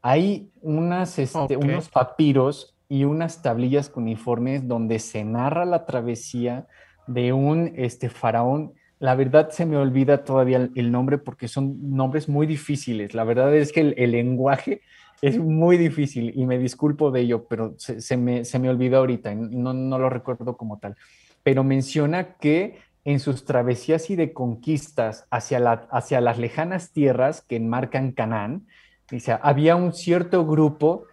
[0.00, 6.66] Hay unas, este, unos papiros y unas tablillas con informes donde se narra la travesía
[7.06, 12.28] de un este, faraón la verdad se me olvida todavía el, nombre porque son nombres
[12.28, 13.14] muy difíciles.
[13.14, 14.82] La verdad es que el, lenguaje
[15.22, 19.34] es muy difícil y me disculpo de ello, pero se, me, se me olvidó ahorita,
[19.34, 20.96] no, no lo recuerdo como tal.
[21.42, 27.40] Pero menciona que en sus travesías y de conquistas hacia, la, hacia las lejanas tierras
[27.40, 28.66] que enmarcan Canaán,
[29.10, 31.06] dice, había un cierto grupo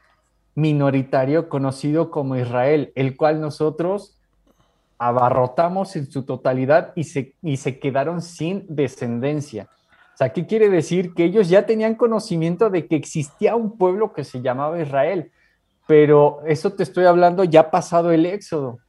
[0.56, 4.17] minoritario conocido como Israel, el cual nosotros
[4.98, 9.70] abarrotamos en su totalidad y se, y se quedaron sin descendencia.
[10.14, 11.14] O sea, ¿qué quiere decir?
[11.14, 15.32] Que ellos ya tenían conocimiento de que existía un pueblo que se llamaba Israel,
[15.86, 18.80] pero eso te estoy hablando ya pasado el éxodo.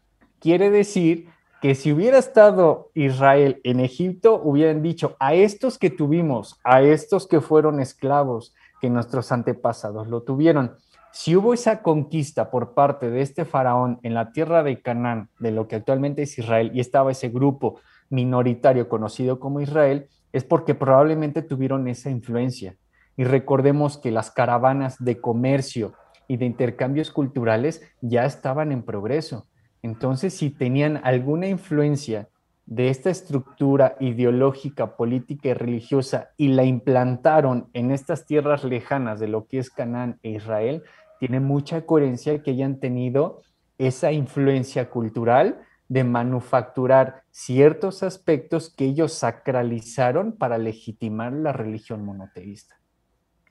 [0.40, 1.28] Quiere decir
[1.60, 7.26] que si hubiera estado Israel en Egipto, hubieran dicho a estos que tuvimos, a estos
[7.26, 10.76] que fueron esclavos, que nuestros antepasados lo tuvieron,
[11.18, 15.50] si hubo esa conquista por parte de este faraón en la tierra de Canaán, de
[15.50, 20.76] lo que actualmente es Israel, y estaba ese grupo minoritario conocido como Israel, es porque
[20.76, 22.76] probablemente tuvieron esa influencia.
[23.16, 25.92] Y recordemos que las caravanas de comercio
[26.28, 29.48] y de intercambios culturales ya estaban en progreso.
[29.82, 32.28] Entonces, si tenían alguna influencia
[32.68, 39.26] de esta estructura ideológica, política y religiosa y la implantaron en estas tierras lejanas de
[39.26, 40.84] lo que es Canaán e Israel,
[41.18, 43.42] tiene mucha coherencia que hayan tenido
[43.78, 52.76] esa influencia cultural de manufacturar ciertos aspectos que ellos sacralizaron para legitimar la religión monoteísta.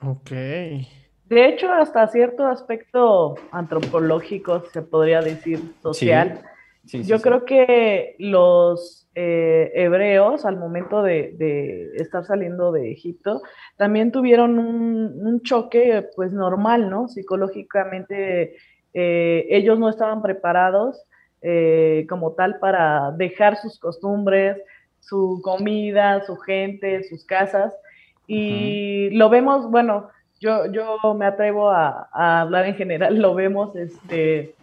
[0.00, 0.30] Ok.
[0.30, 6.42] De hecho, hasta cierto aspecto antropológico, se podría decir, social.
[6.84, 13.42] Yo creo que los eh, hebreos, al momento de, estar saliendo de Egipto,
[13.76, 17.08] también tuvieron un, choque, pues normal, ¿no?
[17.08, 18.56] Psicológicamente,
[18.94, 21.02] eh, ellos no estaban preparados
[21.42, 24.56] eh, como tal para dejar sus costumbres,
[25.00, 27.74] su comida, su gente, sus casas.
[28.26, 30.08] Y lo vemos, bueno,
[30.40, 34.54] yo, yo me atrevo a, hablar en general, lo vemos este,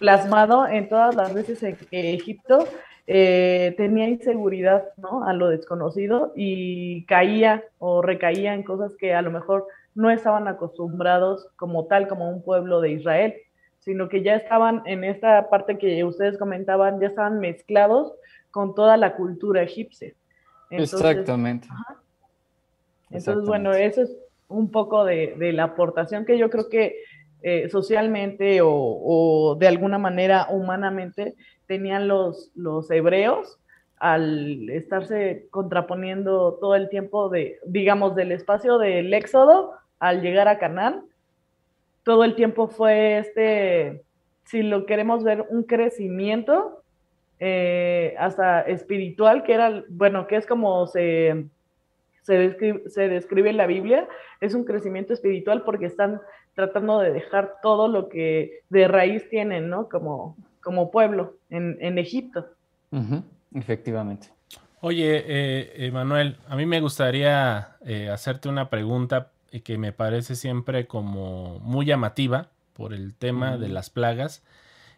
[0.00, 2.66] plasmado en todas las veces en que Egipto
[3.06, 5.24] eh, tenía inseguridad ¿no?
[5.24, 10.48] a lo desconocido y caía o recaía en cosas que a lo mejor no estaban
[10.48, 13.34] acostumbrados como tal, como un pueblo de Israel,
[13.80, 18.14] sino que ya estaban en esta parte que ustedes comentaban, ya estaban mezclados
[18.50, 20.14] con toda la cultura egipcia.
[20.70, 21.68] Exactamente.
[23.10, 24.16] Entonces, bueno, eso es
[24.48, 26.96] un poco de, la aportación que yo creo que
[27.42, 31.34] eh, socialmente o, de alguna manera humanamente
[31.66, 33.58] tenían los, los hebreos
[33.98, 40.58] al estarse contraponiendo todo el tiempo de, digamos, del espacio del éxodo al llegar a
[40.58, 41.04] Canaán,
[42.02, 44.02] todo el tiempo fue este,
[44.44, 46.82] si lo queremos ver, un crecimiento
[47.38, 51.46] eh, hasta espiritual, que era, bueno, que es como se,
[52.22, 52.38] se
[53.08, 54.08] describe, en la Biblia,
[54.40, 56.20] es un crecimiento espiritual porque están
[56.54, 59.88] tratando de dejar todo lo que de raíz tienen, ¿no?
[59.88, 62.46] Como, como pueblo en, Egipto.
[63.54, 64.28] Efectivamente.
[64.80, 69.30] Oye, eh, Manuel, a mí me gustaría eh, hacerte una pregunta
[69.64, 74.42] que me parece siempre como muy llamativa por el tema de las plagas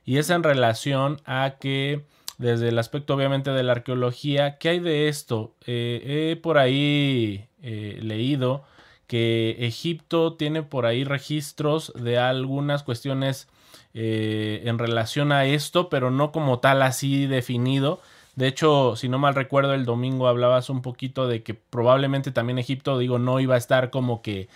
[0.04, 2.04] y es en relación a que
[2.38, 5.54] desde el aspecto obviamente de la arqueología, ¿qué hay de esto?
[5.66, 8.64] Eh, he por ahí eh, leído
[9.12, 13.46] que Egipto tiene por ahí registros de algunas cuestiones
[13.92, 18.00] eh, en relación a esto, pero no como tal así definido.
[18.36, 22.58] De hecho, si no mal recuerdo, el domingo hablabas un poquito de que probablemente también
[22.58, 24.48] Egipto, digo, no iba a estar como que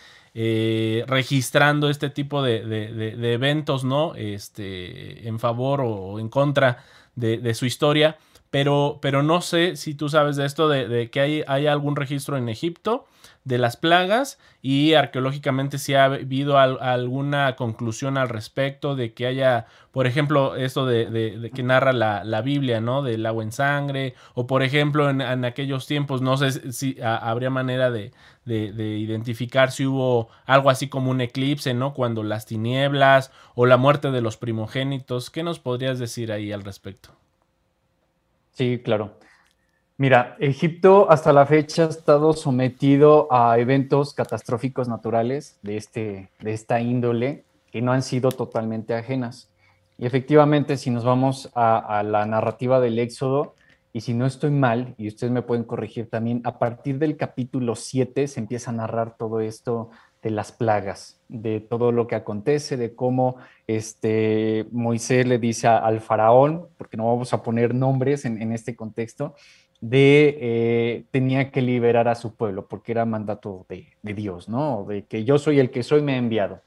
[1.06, 4.14] registrando este tipo de, de, eventos, ¿no?
[4.14, 6.82] Este, en favor o en contra
[7.14, 8.16] de, su historia,
[8.56, 12.38] pero, pero no sé si tú sabes de esto, de, que hay, hay, algún registro
[12.38, 13.04] en Egipto
[13.44, 19.66] de las plagas y arqueológicamente si ha habido alguna conclusión al respecto de que haya,
[19.92, 23.02] por ejemplo, esto de, que narra la, Biblia, ¿no?
[23.02, 27.90] Del agua en sangre, o por ejemplo en, aquellos tiempos, no sé si habría manera
[27.90, 28.10] de,
[28.46, 31.92] identificar si hubo algo así como un eclipse, ¿no?
[31.92, 36.64] Cuando las tinieblas o la muerte de los primogénitos, ¿qué nos podrías decir ahí al
[36.64, 37.10] respecto?
[38.56, 39.18] Sí, claro.
[39.98, 46.54] Mira, Egipto hasta la fecha ha estado sometido a eventos catastróficos naturales de, este, de
[46.54, 49.50] esta índole que no han sido totalmente ajenas.
[49.98, 53.54] Y efectivamente, si nos vamos a, la narrativa del Éxodo,
[53.92, 57.74] y si no estoy mal, y ustedes me pueden corregir también, a partir del capítulo
[57.76, 59.90] 7 se empieza a narrar todo esto
[60.22, 63.36] de las plagas, de todo lo que acontece, de cómo
[63.66, 69.34] este, Moisés le dice al faraón, porque no vamos a poner nombres en, este contexto,
[69.80, 74.84] de eh, tenía que liberar a su pueblo, porque era mandato de, Dios, ¿no?
[74.84, 76.60] De que yo soy el que soy, me he enviado,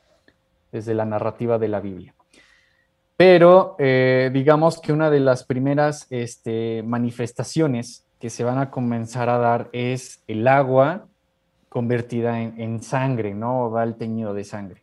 [0.72, 2.14] desde la narrativa de la Biblia.
[3.18, 9.30] Pero eh, digamos que una de las primeras este, manifestaciones que se van a comenzar
[9.30, 11.08] a dar es el agua
[11.70, 13.70] convertida en, sangre, ¿no?
[13.70, 14.82] Da el teñido de sangre.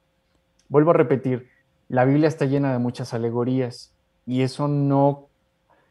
[0.68, 1.48] Vuelvo a repetir,
[1.88, 3.92] la Biblia está llena de muchas alegorías
[4.26, 5.28] y eso no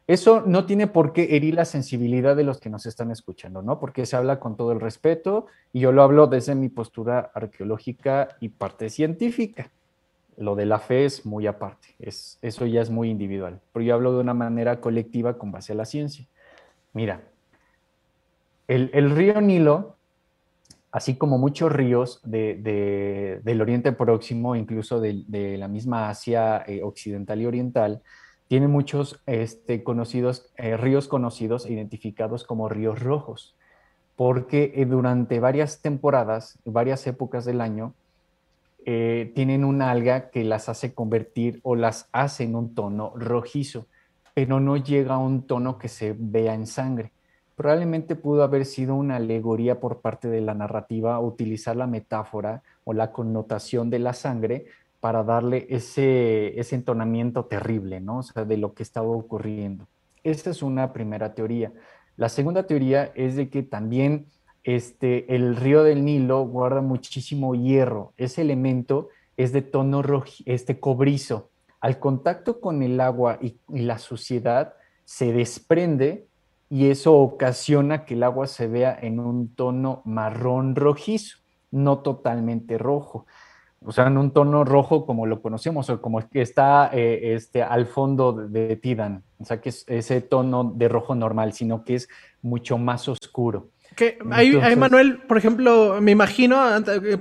[0.07, 3.79] eso no tiene por qué herir la sensibilidad de los que nos están escuchando, ¿no?
[3.79, 8.37] Porque se habla con todo el respeto y yo lo hablo desde mi postura arqueológica
[8.39, 9.71] y parte científica.
[10.37, 13.95] Lo de la fe es muy aparte, es, eso ya es muy individual, pero yo
[13.95, 16.27] hablo de una manera colectiva con base a la ciencia.
[16.93, 17.23] Mira,
[18.67, 19.95] el, río Nilo,
[20.95, 27.45] así como muchos ríos del Oriente Próximo, incluso de, la misma Asia eh, Occidental y
[27.45, 28.01] Oriental,
[28.47, 33.57] tiene muchos este, conocidos, eh, ríos conocidos identificados como ríos rojos,
[34.15, 37.93] porque eh, durante varias temporadas, varias épocas del año,
[38.85, 43.87] tienen una alga que las hace convertir o las hace en un tono rojizo,
[44.35, 47.14] pero no llega a un tono que se vea en sangre.
[47.55, 52.93] Probablemente pudo haber sido una alegoría por parte de la narrativa utilizar la metáfora o
[52.93, 54.65] la connotación de la sangre
[54.99, 58.19] para darle ese, ese entonamiento terrible, ¿no?
[58.19, 59.87] O sea, de lo que estaba ocurriendo.
[60.23, 61.71] Esa es una primera teoría.
[62.17, 64.27] La segunda teoría es de que también
[64.65, 68.13] este, el río del Nilo guarda muchísimo hierro.
[68.17, 71.49] Ese elemento es de tono rojo, este cobrizo.
[71.79, 76.25] Al contacto con el agua y, la suciedad se desprende
[76.69, 81.37] y eso ocasiona que el agua se vea en un tono marrón rojizo,
[81.71, 83.25] no totalmente rojo.
[83.81, 87.61] O sea, en un tono rojo como lo conocemos o como que está eh, este,
[87.61, 89.23] al fondo de, de Tidan.
[89.39, 92.09] O sea, que es ese tono de rojo normal, sino que es
[92.41, 93.69] mucho más oscuro.
[93.95, 96.61] Que ahí, Manuel, por ejemplo, me imagino,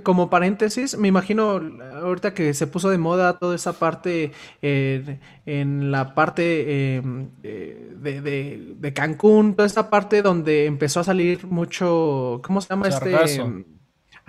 [0.02, 1.62] como paréntesis, me imagino
[2.02, 8.74] ahorita que se puso de moda toda esa parte eh, en la parte em, de,
[8.76, 13.16] de, Cancún, toda esa parte donde empezó a salir mucho, ¿cómo se llama este?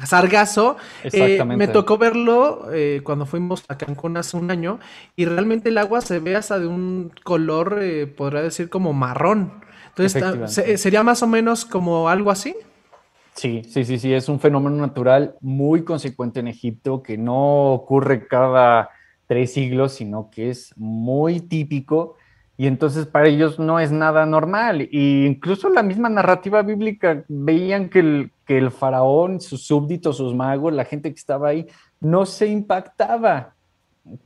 [0.04, 0.78] Sargazo.
[1.04, 4.80] Eh, me tocó verlo eh, cuando fuimos a Cancún hace un año
[5.16, 7.80] y realmente el agua se ve hasta de un color,
[8.16, 9.65] podría decir, como marrón.
[9.98, 12.56] Entonces, ¿sería más o menos como algo así?
[13.34, 18.28] Sí, sí, sí, sí, es un fenómeno natural muy consecuente en Egipto que no ocurre
[18.28, 18.90] cada
[19.28, 22.16] tres siglos, sino que es muy típico
[22.58, 24.88] y entonces para ellos no es nada normal.
[24.90, 30.34] Y incluso la misma narrativa bíblica veían que el, que el faraón, sus súbditos, sus
[30.34, 31.68] magos, la gente que estaba ahí,
[32.00, 33.56] no se impactaba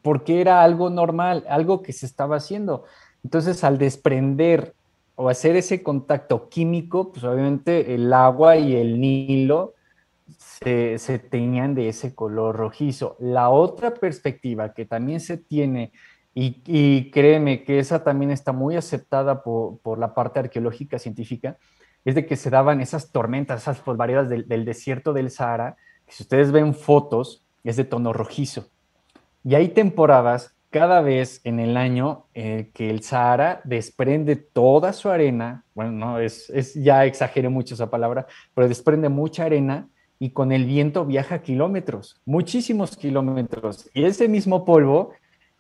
[0.02, 2.84] porque era algo normal, algo que se estaba haciendo.
[3.24, 4.76] Entonces al desprender
[5.22, 9.74] o hacer ese contacto químico, pues obviamente el agua y el Nilo
[10.38, 13.18] se, se de ese color rojizo.
[13.20, 15.92] La otra perspectiva que también se tiene,
[16.34, 21.58] y, créeme que esa también está muy aceptada por, la parte arqueológica científica,
[22.06, 26.14] es de que se daban esas tormentas, esas variedades del, del desierto del Sahara, que
[26.14, 28.70] si ustedes ven fotos, es de tono rojizo.
[29.44, 35.10] Y hay temporadas cada vez en el año eh, que el Sahara desprende toda su
[35.10, 39.88] arena, bueno, no, es, es, ya exageré mucho esa palabra, pero desprende mucha arena
[40.20, 43.90] y con el viento viaja kilómetros, muchísimos kilómetros.
[43.94, 45.12] Y ese mismo polvo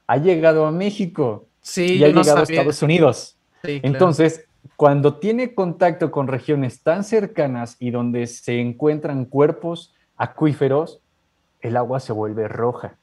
[0.06, 3.40] ha llegado a México sí, y ha llegado a Estados Unidos.
[3.64, 4.46] Entonces,
[4.76, 11.02] cuando tiene contacto con regiones tan cercanas y donde se encuentran cuerpos acuíferos,
[11.62, 12.99] el agua se vuelve roja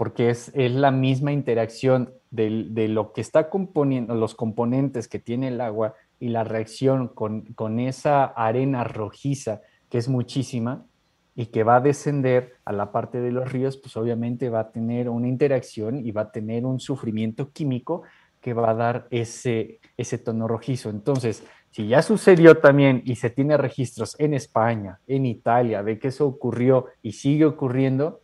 [0.00, 5.60] porque es, la misma interacción de, lo que está componiendo, los componentes que tiene el
[5.60, 10.86] agua y la reacción con, con esa arena rojiza, que es muchísima,
[11.34, 14.70] y que va a descender a la parte de los ríos, pues obviamente va a
[14.72, 18.04] tener una interacción y va a tener un sufrimiento químico
[18.40, 20.88] que va a dar ese, ese tono rojizo.
[20.88, 26.08] Entonces, si ya sucedió también y se tiene registros en España, en Italia, de que
[26.08, 28.22] eso ocurrió y sigue ocurriendo,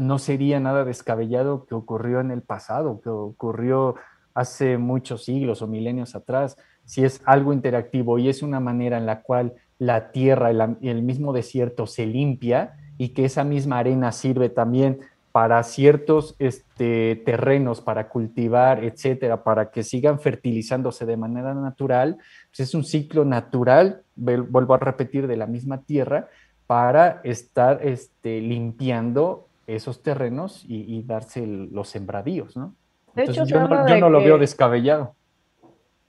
[0.00, 3.96] no sería nada descabellado que ocurrió en el pasado, que ocurrió
[4.32, 9.04] hace muchos siglos o milenios atrás, si es algo interactivo y es una manera en
[9.04, 14.10] la cual la tierra y el mismo desierto se limpia y que esa misma arena
[14.10, 15.00] sirve también
[15.32, 22.16] para ciertos este, terrenos, para cultivar, etcétera, para que sigan fertilizándose de manera natural,
[22.48, 26.28] pues es un ciclo natural, vuelvo a repetir, de la misma tierra
[26.66, 32.74] para estar este, limpiando esos terrenos y, darse los sembradíos, ¿no?
[33.14, 35.14] De hecho, yo, no, lo veo descabellado.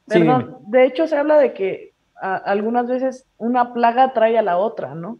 [0.05, 5.19] de hecho, se habla de que algunas veces una plaga trae a la otra, ¿no?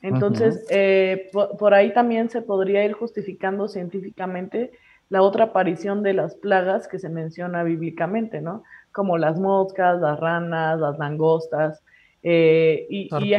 [0.00, 4.70] Entonces, eh, por, ahí también se podría ir justificando científicamente
[5.08, 8.62] la otra aparición de las plagas que se menciona bíblicamente, ¿no?
[8.92, 11.82] Como las moscas, las ranas, las langostas,
[12.22, 13.34] eh, y, y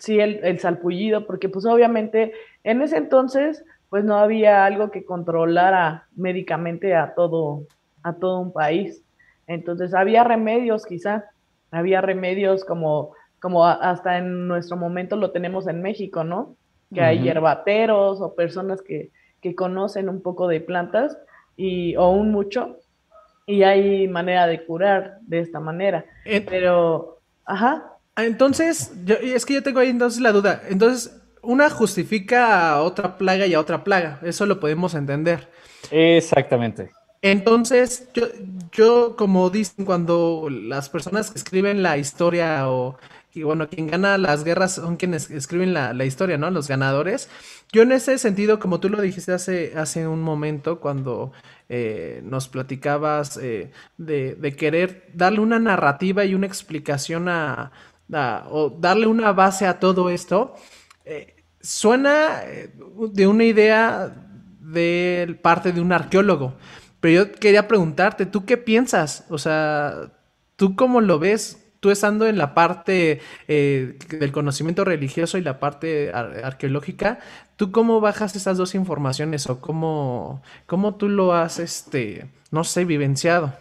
[0.00, 2.32] sí, el, el, salpullido, porque pues obviamente
[2.64, 7.66] en ese entonces pues no había algo que controlara médicamente a todo,
[8.02, 9.02] a todo un país.
[9.46, 11.26] Entonces había remedios quizá,
[11.70, 16.56] había remedios como, como hasta en nuestro momento lo tenemos en México, ¿no?
[16.94, 21.16] Que hay hierbateros o personas que, que conocen un poco de plantas
[21.56, 22.78] y, o un mucho,
[23.46, 26.04] y hay manera de curar de esta manera.
[26.48, 27.96] Pero, ajá.
[28.14, 30.62] Ah, entonces, yo, es que yo tengo ahí entonces la duda.
[30.68, 34.20] Entonces, una justifica a otra plaga y a otra plaga.
[34.22, 35.48] Eso lo podemos entender.
[35.90, 36.90] Exactamente.
[37.22, 38.26] Entonces, yo,
[38.72, 42.98] yo como dicen cuando las personas que escriben la historia o
[43.32, 46.50] y bueno, quien gana las guerras son quienes escriben la, historia, ¿no?
[46.50, 47.28] Los ganadores.
[47.72, 51.32] Yo en ese sentido, como tú lo dijiste hace, hace un momento, cuando
[51.68, 57.70] eh, nos platicabas eh, de, de, querer darle una narrativa y una explicación a,
[58.50, 60.54] o darle una base a todo esto,
[61.04, 62.72] eh, suena eh,
[63.12, 64.14] de una idea
[64.60, 66.54] de parte de un arqueólogo.
[67.00, 69.24] Pero yo quería preguntarte, ¿tú qué piensas?
[69.30, 70.12] O sea,
[70.56, 71.66] ¿tú cómo lo ves?
[71.80, 77.20] Tú estando en la parte eh, del conocimiento religioso y la parte arqueológica,
[77.56, 82.84] ¿tú cómo bajas esas dos informaciones o cómo, cómo tú lo has, este, no sé,
[82.84, 83.54] vivenciado?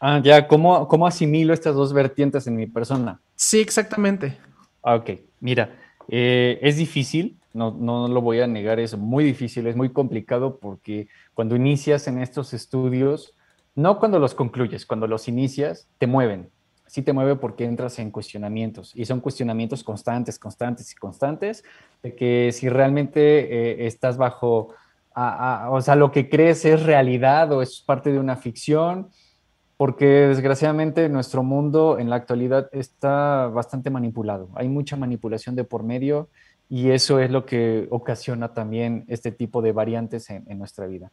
[0.00, 3.20] Ah, ya, ¿cómo, ¿cómo asimilo estas dos vertientes en mi persona?
[3.34, 4.38] Sí, exactamente.
[4.82, 5.74] Ah, ok, mira,
[6.08, 10.58] eh, es difícil, no, no lo voy a negar, es muy difícil, es muy complicado
[10.58, 13.34] porque cuando inicias en estos estudios,
[13.74, 16.50] no cuando los concluyes, cuando los inicias, te mueven.
[16.86, 21.62] Sí te mueve porque entras en cuestionamientos y son cuestionamientos constantes, constantes y constantes
[22.02, 23.20] de que si realmente
[23.82, 24.74] eh, estás bajo,
[25.14, 29.10] o sea, lo que crees es realidad o es parte de una ficción
[29.78, 34.48] porque desgraciadamente nuestro mundo en la actualidad está bastante manipulado.
[34.56, 36.28] Hay mucha manipulación de por medio
[36.68, 41.12] y eso es lo que ocasiona también este tipo de variantes en, nuestra vida.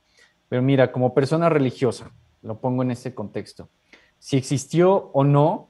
[0.50, 2.12] Pero mira, como persona religiosa,
[2.42, 3.70] lo pongo en ese contexto,
[4.18, 5.70] si existió o no,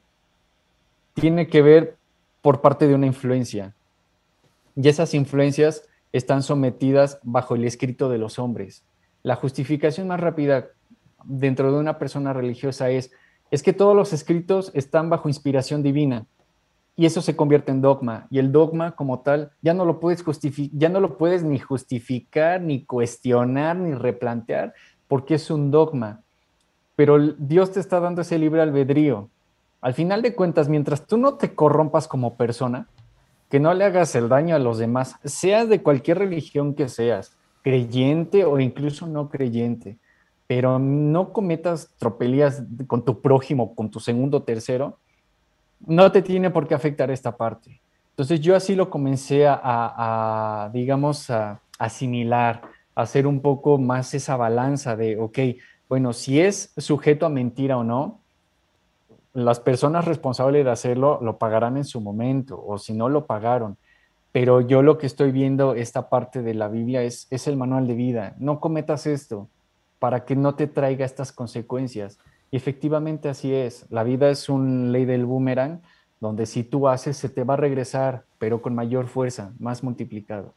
[1.16, 1.98] tiene que ver
[2.42, 3.76] por parte de una influencia.
[4.74, 5.84] Y esas influencias
[6.14, 8.86] están sometidas bajo el escrito de los hombres.
[9.22, 10.70] La justificación más rápida
[11.26, 13.12] dentro de una persona religiosa es,
[13.52, 16.26] es que todos los escritos están bajo inspiración divina
[16.96, 18.28] y eso se convierte en dogma.
[18.30, 20.24] Y el dogma como tal ya no lo puedes
[20.74, 24.74] ya no lo puedes ni justificar ni cuestionar ni replantear
[25.08, 26.22] porque es un dogma.
[26.96, 29.30] Pero Dios te está dando ese libre albedrío.
[29.82, 32.88] Al final de cuentas mientras tú no te corrompas como persona
[33.50, 37.38] que no le hagas el daño a los demás seas de cualquier religión que seas
[37.62, 39.98] creyente o incluso no creyente
[40.48, 45.00] pero no cometas tropelías con tu prójimo, con tu segundo, tercero,
[45.86, 47.82] no te tiene por qué afectar esta parte.
[48.12, 52.62] Entonces yo así lo comencé a, digamos, a asimilar,
[52.96, 55.40] a hacer un poco más esa balanza de, ok,
[55.90, 58.22] bueno, si es sujeto a mentira o no,
[59.34, 63.78] las personas responsables de hacerlo lo pagarán en su momento, o si no lo pagaron.
[64.32, 67.88] Pero yo lo que estoy viendo, esta parte de la Biblia, es, es el manual
[67.88, 68.36] de vida.
[68.40, 69.50] No cometas esto
[70.06, 72.20] para que no te traiga estas consecuencias.
[72.52, 73.88] Y efectivamente así es.
[73.90, 75.82] La vida es una ley del boomerang,
[76.20, 80.54] donde si tú haces, se te va a regresar, pero con mayor fuerza, más multiplicado.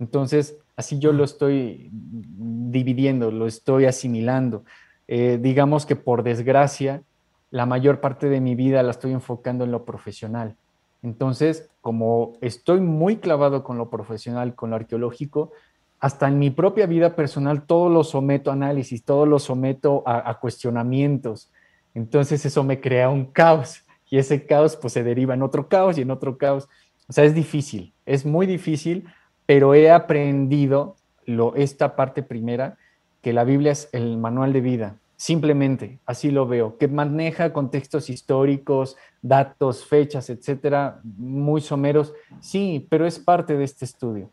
[0.00, 4.64] Entonces, así yo lo estoy dividiendo, lo estoy asimilando.
[5.06, 7.04] Eh, digamos que por desgracia,
[7.52, 10.56] la mayor parte de mi vida la estoy enfocando en lo profesional.
[11.04, 15.52] Entonces, como estoy muy clavado con lo profesional, con lo arqueológico,
[16.00, 20.38] hasta en mi propia vida personal todo lo someto a análisis, todo lo someto a,
[20.38, 21.50] cuestionamientos.
[21.94, 25.98] Entonces eso me crea un caos y ese caos pues se deriva en otro caos
[25.98, 26.68] y en otro caos.
[27.08, 29.06] O sea, es difícil, es muy difícil,
[29.46, 32.76] pero he aprendido lo, esta parte primera,
[33.22, 38.08] que la Biblia es el manual de vida, simplemente, así lo veo, que maneja contextos
[38.08, 44.30] históricos, datos, fechas, etcétera, muy someros, sí, pero es parte de este estudio.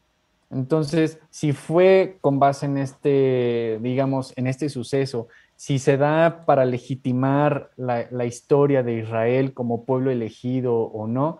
[0.56, 5.28] Entonces, si fue con base en este, digamos, en este suceso,
[5.58, 11.40] si se da para legitimar la, historia de Israel como pueblo elegido o no,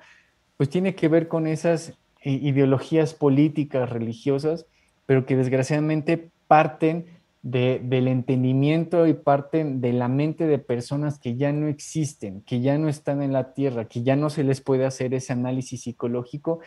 [0.58, 1.94] pues tiene que ver con esas
[2.24, 4.66] ideologías políticas, religiosas,
[5.06, 7.06] pero que desgraciadamente parten
[7.42, 12.78] del entendimiento y parten de la mente de personas que ya no existen, que ya
[12.78, 16.60] no están en la tierra, que ya no se les puede hacer ese análisis psicológico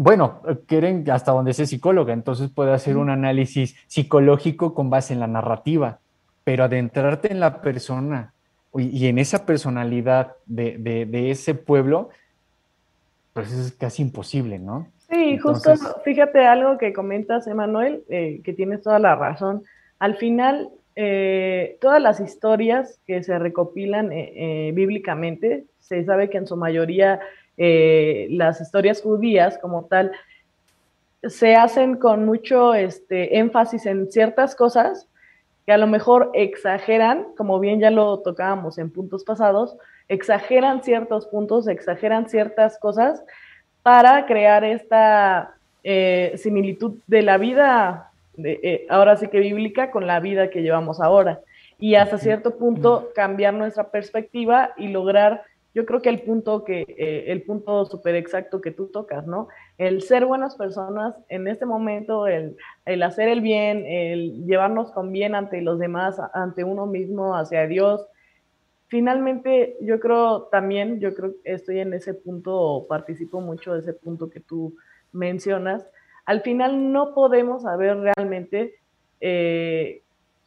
[0.00, 5.18] bueno, quieren hasta donde sea psicóloga, entonces puede hacer un análisis psicológico con base en
[5.18, 5.98] la narrativa,
[6.44, 8.32] pero adentrarte en la persona
[8.74, 12.10] y, en esa personalidad de, ese pueblo,
[13.32, 14.86] pues es casi imposible, ¿no?
[15.10, 15.74] Sí, justo,
[16.04, 19.64] fíjate algo que comentas, Emanuel, eh, que tienes toda la razón.
[19.98, 26.46] Al final, eh, todas las historias que se recopilan eh, bíblicamente, se sabe que en
[26.46, 27.18] su mayoría
[27.58, 30.12] eh, las historias judías como tal
[31.24, 35.08] se hacen con mucho este, énfasis en ciertas cosas
[35.66, 39.76] que a lo mejor exageran, como bien ya lo tocábamos en puntos pasados,
[40.08, 43.22] exageran ciertos puntos, exageran ciertas cosas
[43.82, 50.06] para crear esta eh, similitud de la vida, de, eh, ahora sí que bíblica, con
[50.06, 51.40] la vida que llevamos ahora.
[51.78, 55.42] Y hasta cierto punto cambiar nuestra perspectiva y lograr
[55.78, 59.46] yo creo que el punto que eh, el punto súper exacto que tú tocas, ¿no?
[59.76, 65.12] El ser buenas personas en este momento, el, el, hacer el bien, el llevarnos con
[65.12, 68.04] bien ante los demás, ante uno mismo, hacia Dios.
[68.88, 73.92] Finalmente, yo creo también, yo creo que estoy en ese punto, participo mucho de ese
[73.92, 74.74] punto que tú
[75.12, 75.86] mencionas.
[76.24, 78.80] Al final no podemos saber realmente
[79.20, 80.02] eh,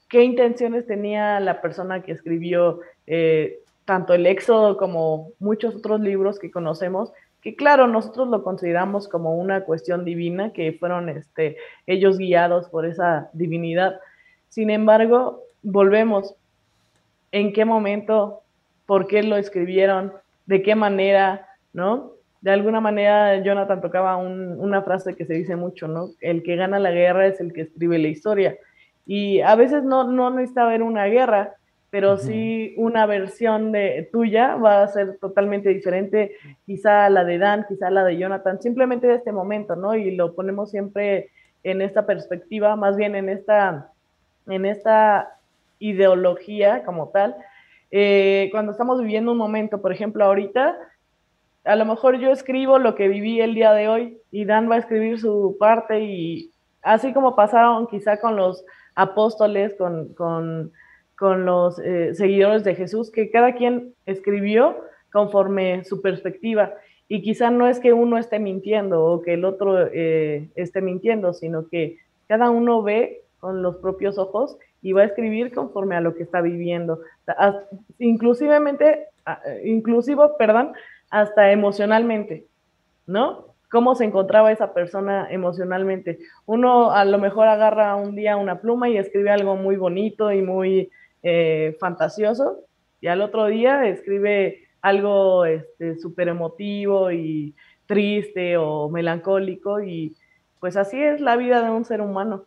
[0.10, 6.40] qué intenciones tenía la persona que escribió eh, tanto el Éxodo como muchos otros libros
[6.40, 7.12] que conocemos,
[7.42, 11.58] que claro, nosotros lo consideramos como una cuestión divina, que fueron este,
[11.88, 14.00] ellos guiados por esa divinidad.
[14.50, 16.36] Sin embargo, volvemos,
[17.32, 18.42] ¿en qué momento?
[18.86, 20.14] ¿Por qué lo escribieron?
[20.46, 21.48] ¿De qué manera?
[21.74, 22.12] ¿No?
[22.42, 26.10] De alguna manera, Jonathan tocaba una frase que se dice mucho, ¿no?
[26.22, 28.58] El que gana la guerra es el que escribe la historia.
[29.06, 31.56] Y a veces no, no necesita haber una guerra,
[31.92, 37.66] pero sí una versión de tuya va a ser totalmente diferente, quizá la de Dan,
[37.68, 39.94] quizá la de Jonathan, simplemente de este momento, ¿no?
[39.94, 41.30] Y lo ponemos siempre
[41.64, 43.92] en esta perspectiva, más bien en esta,
[44.48, 45.38] en esta
[45.80, 47.36] ideología como tal.
[47.92, 50.78] Eh, cuando estamos viviendo un momento, por ejemplo, ahorita,
[51.66, 54.76] a lo mejor yo escribo lo que viví el día de hoy y Dan va
[54.76, 58.64] a escribir su parte y así como pasaron quizá con los
[58.96, 60.72] apóstoles, con, con,
[61.22, 64.76] con los eh, seguidores de Jesús, que cada quien escribió
[65.12, 66.74] conforme su perspectiva.
[67.08, 71.34] Y quizá no es que uno esté mintiendo o que el otro eh, esté mintiendo,
[71.34, 76.02] sino que cada uno ve con los propios ojos y va a escribir conforme a
[76.02, 77.02] lo que está viviendo.
[78.00, 79.06] Inclusivemente,
[79.64, 80.74] inclusivo, perdón,
[81.12, 82.48] hasta emocionalmente,
[83.06, 83.46] ¿no?
[83.70, 86.18] cómo se encontraba esa persona emocionalmente.
[86.48, 90.42] Uno a lo mejor agarra un día una pluma y escribe algo muy bonito y
[90.42, 90.92] muy
[91.24, 92.60] eh, fantasioso,
[93.00, 95.44] y al otro día escribe algo
[96.02, 97.56] súper este, emotivo y
[97.86, 100.16] triste o melancólico, y
[100.60, 102.46] pues así es la vida de un ser humano.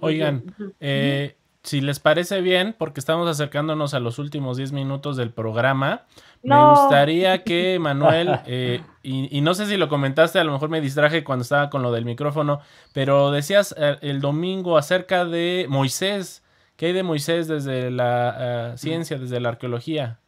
[0.00, 5.30] Oigan, eh, si les parece bien, porque estamos acercándonos a los últimos 10 minutos del
[5.30, 6.02] programa,
[6.42, 10.80] me gustaría que Manuel, eh, y, no sé si lo comentaste, a lo mejor me
[10.80, 12.60] distraje cuando estaba con lo del micrófono,
[12.92, 16.41] pero decías eh, el domingo acerca de Moisés.
[16.82, 20.18] ¿Qué hay de Moisés desde la eh, ciencia, desde la arqueología?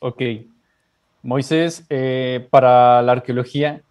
[0.00, 0.20] Ok.
[1.22, 1.86] Moisés,
[2.50, 3.82] para la arqueología,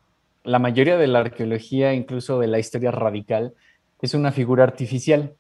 [0.44, 3.54] la mayoría de la arqueología, incluso de la historia radical,
[4.02, 5.36] es una figura artificial.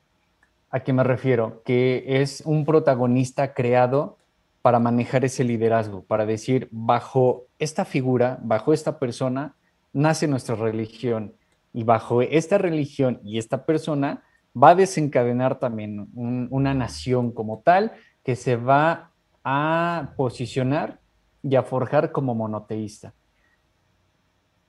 [0.70, 1.62] ¿A qué me refiero?
[1.66, 4.18] Que es un protagonista creado
[4.62, 9.56] para manejar ese liderazgo, para decir, bajo esta figura, bajo esta persona,
[9.92, 11.34] nace nuestra religión.
[11.76, 14.24] Y bajo esta religión y esta persona
[14.56, 17.92] va a desencadenar también una nación como tal
[18.24, 19.12] que se va
[19.44, 21.02] a posicionar
[21.44, 23.14] y a forjar como monoteísta.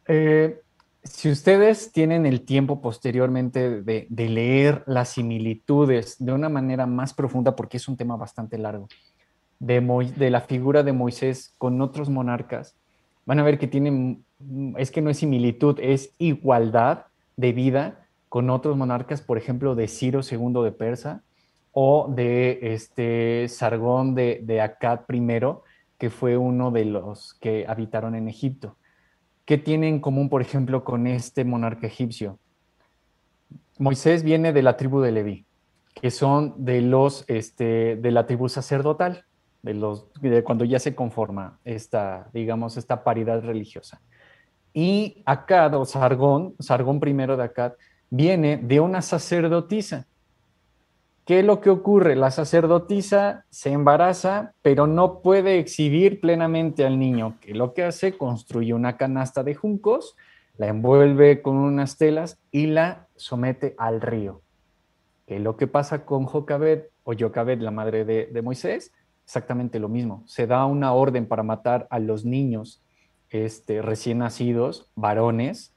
[0.09, 0.61] Eh,
[1.05, 7.55] si ustedes tienen el tiempo posteriormente de, leer las similitudes de una manera más profunda,
[7.55, 8.89] porque es un tema bastante largo,
[9.61, 9.81] de,
[10.17, 12.77] de la figura de Moisés con otros monarcas,
[13.25, 14.26] van a ver que tienen,
[14.77, 17.07] es que no es similitud, es igualdad
[17.37, 21.23] de vida con otros monarcas, por ejemplo, de Ciro II de Persa
[21.73, 25.27] o de este Sargón de, de Akkad I,
[25.99, 28.77] que fue uno de los que habitaron en Egipto.
[29.45, 32.39] ¿Qué tiene en común, por ejemplo, con este monarca egipcio?
[33.79, 35.47] Moisés viene de la tribu de Leví,
[35.95, 39.25] que son de los este, de la tribu sacerdotal,
[39.63, 44.01] de los de cuando ya se conforma esta, digamos, esta paridad religiosa.
[44.77, 47.73] Y Akkad o Sargón, Sargón primero de Akkad,
[48.11, 50.07] viene de una sacerdotisa
[51.27, 52.15] ¿Qué es lo que ocurre?
[52.15, 57.37] La sacerdotisa se embaraza, pero no puede exhibir plenamente al niño.
[57.41, 58.17] ¿Qué es lo que hace?
[58.17, 60.15] Construye una canasta de juncos,
[60.57, 64.41] la envuelve con unas telas y la somete al río.
[65.27, 68.93] ¿Qué es lo que pasa con Jocabed o Jocabed, la madre de, Moisés?
[69.25, 70.23] Exactamente lo mismo.
[70.27, 72.85] Se da una orden para matar a los niños
[73.31, 75.75] este, recién nacidos, varones,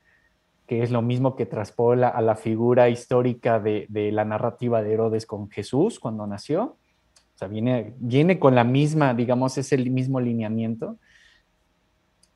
[0.68, 5.26] que es lo mismo que traspola a la figura histórica de, la narrativa de Herodes
[5.26, 6.78] con Jesús cuando nació.
[7.34, 10.98] O sea, viene, con la misma, digamos, es el mismo lineamiento.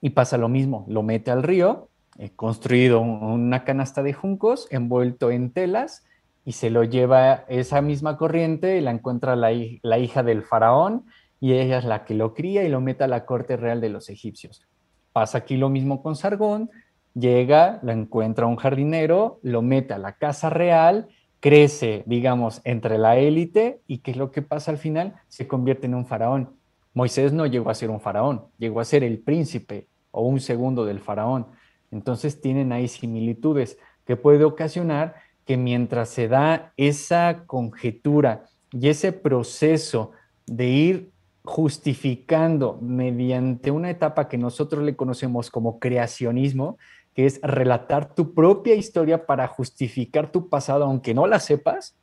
[0.02, 5.30] Y pasa lo mismo, lo mete al río, eh, construido una canasta de juncos, envuelto
[5.30, 6.04] en telas,
[6.44, 9.52] y se lo lleva esa misma corriente, y la encuentra la
[10.00, 11.06] hija del faraón,
[11.40, 13.90] y ella es la que lo cría y lo mete a la corte real de
[13.90, 14.66] los egipcios.
[15.14, 16.70] Pasa aquí lo mismo con Sargón,
[17.14, 21.08] llega, lo encuentra un jardinero, lo mete a la casa real,
[21.40, 25.16] crece, digamos, entre la élite y ¿qué es lo que pasa al final?
[25.28, 26.56] Se convierte en un faraón.
[26.94, 30.86] Moisés no llegó a ser un faraón, llegó a ser el príncipe o un segundo
[30.86, 31.48] del faraón.
[31.92, 39.12] Entonces tienen ahí similitudes que puede ocasionar que mientras se da esa conjetura y ese
[39.12, 40.12] proceso
[40.46, 41.13] de ir
[41.44, 46.78] justificando mediante una etapa que nosotros le conocemos como creacionismo,
[47.14, 51.98] que es relatar tu propia historia para justificar tu pasado, aunque no la sepas,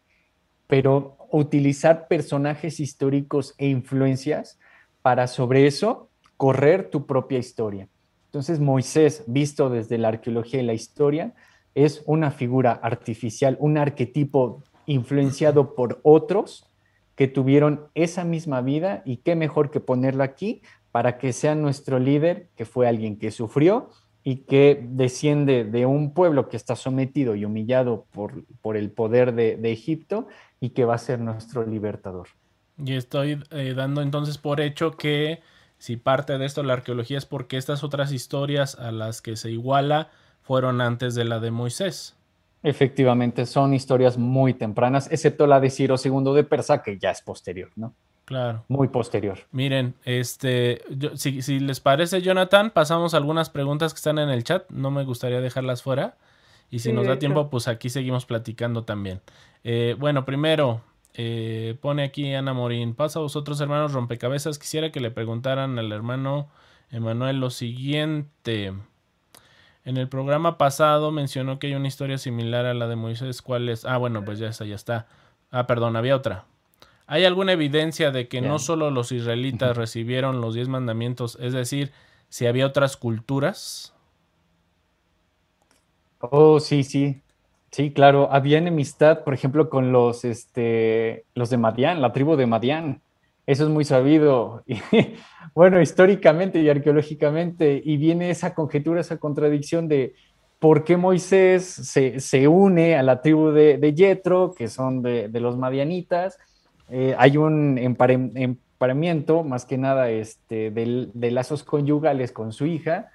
[0.66, 4.58] pero utilizar personajes históricos e influencias
[5.02, 7.88] para sobre eso correr tu propia historia.
[8.26, 11.34] Entonces Moisés, visto desde la arqueología y la historia,
[11.74, 16.69] es una figura artificial, un arquetipo influenciado por otros
[17.14, 21.98] que tuvieron esa misma vida y qué mejor que ponerla aquí para que sea nuestro
[21.98, 23.90] líder, que fue alguien que sufrió
[24.22, 29.34] y que desciende de un pueblo que está sometido y humillado por, por el poder
[29.34, 30.28] de, Egipto
[30.60, 32.28] y que va a ser nuestro libertador.
[32.76, 35.40] Y estoy eh, dando entonces por hecho que
[35.78, 39.50] si parte de esto la arqueología es porque estas otras historias a las que se
[39.50, 40.10] iguala
[40.42, 42.19] fueron antes de la de Moisés.
[42.62, 47.22] Efectivamente, son historias muy tempranas, excepto la de Ciro II de Persa, que ya es
[47.22, 47.94] posterior, ¿no?
[48.26, 48.64] Claro.
[48.68, 49.38] Muy posterior.
[49.50, 50.82] Miren, este,
[51.14, 54.70] si, les parece, Jonathan, pasamos algunas preguntas que están en el chat.
[54.70, 56.16] No me gustaría dejarlas fuera.
[56.70, 59.20] Y si nos da tiempo, pues aquí seguimos platicando también.
[59.64, 60.80] Eh, bueno, primero,
[61.14, 62.94] eh, pone aquí Ana Morín.
[62.94, 64.60] Pasa a vosotros, hermanos rompecabezas.
[64.60, 66.48] Quisiera que le preguntaran al hermano
[66.92, 68.72] Emanuel lo siguiente.
[69.90, 73.42] En el programa pasado mencionó que hay una historia similar a la de Moisés.
[73.42, 73.84] ¿Cuál es?
[73.84, 75.08] Ah, bueno, pues ya está, ya está.
[75.50, 76.44] Ah, perdón, había otra.
[77.08, 81.36] ¿Hay alguna evidencia de que no solo los israelitas recibieron los diez mandamientos?
[81.40, 81.90] Es decir,
[82.28, 83.92] si había otras culturas.
[86.20, 87.20] Oh, sí, sí.
[87.72, 88.28] Sí, claro.
[88.30, 93.02] Había enemistad, por ejemplo, con los, este, los de Madián, la tribu de Madián.
[93.50, 94.62] Eso es muy sabido.
[95.56, 97.82] bueno, históricamente y arqueológicamente.
[97.84, 100.14] Y viene esa conjetura, esa contradicción de
[100.60, 105.56] por qué Moisés se, une a la tribu de, de Yetro, que son de, los
[105.56, 106.38] madianitas,
[106.90, 113.10] eh, hay un emparamiento, más que nada, este, de, lazos conyugales con su hija,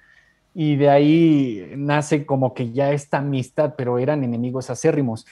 [0.52, 5.24] y de ahí nace como que ya esta amistad, pero eran enemigos acérrimos.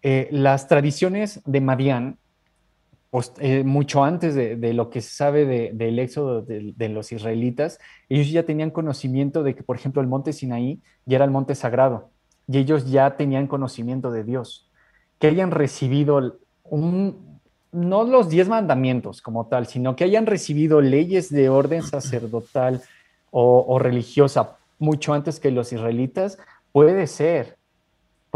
[0.00, 2.16] Eh, las tradiciones de Madián,
[3.10, 7.78] pues, eh, mucho antes de, lo que se sabe del éxodo de, los israelitas,
[8.08, 11.54] ellos ya tenían conocimiento de que, por ejemplo, el monte Sinaí ya era el monte
[11.54, 12.10] sagrado,
[12.48, 14.70] y ellos ya tenían conocimiento de Dios.
[15.18, 16.38] Que hayan recibido
[17.72, 22.82] no los diez mandamientos como tal, sino que hayan recibido leyes de orden sacerdotal
[23.30, 26.38] o, religiosa mucho antes que los israelitas,
[26.72, 27.58] puede ser.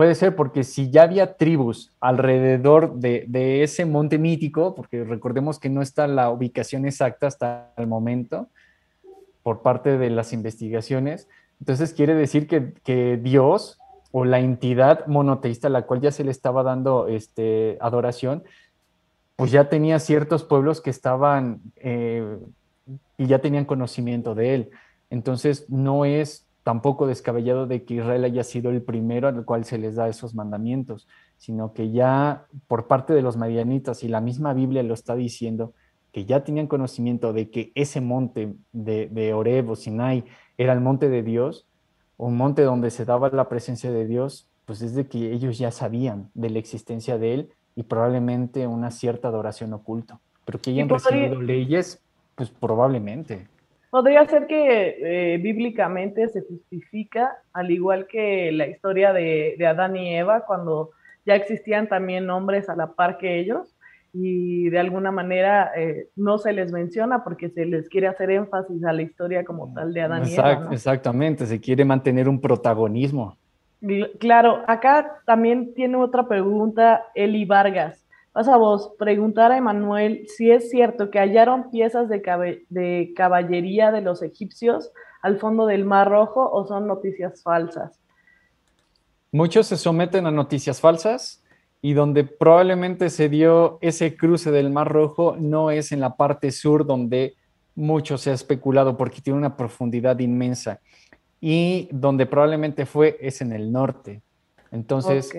[0.00, 5.68] Puede ser porque si ya había tribus alrededor de, ese monte mítico, porque recordemos que
[5.68, 8.48] no está la ubicación exacta hasta el momento
[9.42, 11.28] por parte de las investigaciones,
[11.58, 13.78] entonces quiere decir que, que Dios
[14.10, 18.42] o la entidad monoteísta a la cual ya se le estaba dando este, adoración,
[19.36, 22.38] pues ya tenía ciertos pueblos que estaban eh,
[23.18, 24.70] y ya tenían conocimiento de él.
[25.10, 29.78] Entonces no es tampoco descabellado de que Israel haya sido el primero al cual se
[29.78, 31.08] les da esos mandamientos,
[31.38, 35.72] sino que ya por parte de los marianitas y la misma Biblia lo está diciendo,
[36.12, 40.24] que ya tenían conocimiento de que ese monte de, de Oreb o Sinai
[40.58, 41.66] era el monte de Dios,
[42.16, 45.70] un monte donde se daba la presencia de Dios, pues es de que ellos ya
[45.70, 50.20] sabían de la existencia de él y probablemente una cierta adoración oculta.
[50.44, 52.02] Pero que hayan recibido leyes,
[52.34, 53.48] pues probablemente.
[53.90, 60.14] Podría ser que eh, bíblicamente se justifica, al igual que la historia de, Adán y
[60.14, 60.90] Eva, cuando
[61.26, 63.76] ya existían también hombres a la par que ellos,
[64.12, 68.84] y de alguna manera eh, no se les menciona porque se les quiere hacer énfasis
[68.84, 70.68] a la historia como tal de Adán y Eva.
[70.70, 73.36] Exactamente, se quiere mantener un protagonismo.
[74.18, 77.99] Claro, acá también tiene otra pregunta Eli Vargas.
[78.32, 83.90] Vas a vos preguntar a Emanuel si es cierto que hallaron piezas de, de caballería
[83.90, 88.00] de los egipcios al fondo del Mar Rojo o son noticias falsas.
[89.32, 91.42] Muchos se someten a noticias falsas
[91.82, 96.52] y donde probablemente se dio ese cruce del Mar Rojo no es en la parte
[96.52, 97.34] sur donde
[97.74, 100.80] mucho se ha especulado porque tiene una profundidad inmensa
[101.40, 104.22] y donde probablemente fue es en el norte.
[104.70, 105.32] Entonces,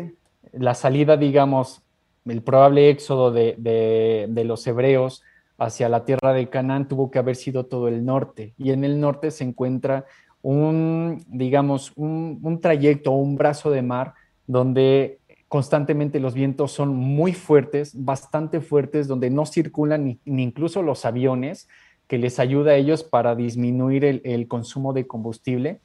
[0.52, 1.84] la salida, digamos,
[2.26, 5.24] el probable éxodo de, los hebreos
[5.58, 8.54] hacia la tierra de Canaán tuvo que haber sido todo el norte.
[8.58, 10.06] Y en el norte se encuentra
[10.42, 14.14] un, digamos, un, trayecto, un brazo de mar
[14.48, 21.06] donde constantemente los vientos son muy fuertes, bastante fuertes, donde no circulan ni, incluso los
[21.06, 21.68] aviones,
[22.08, 25.80] que les ayuda a ellos para disminuir el consumo de combustible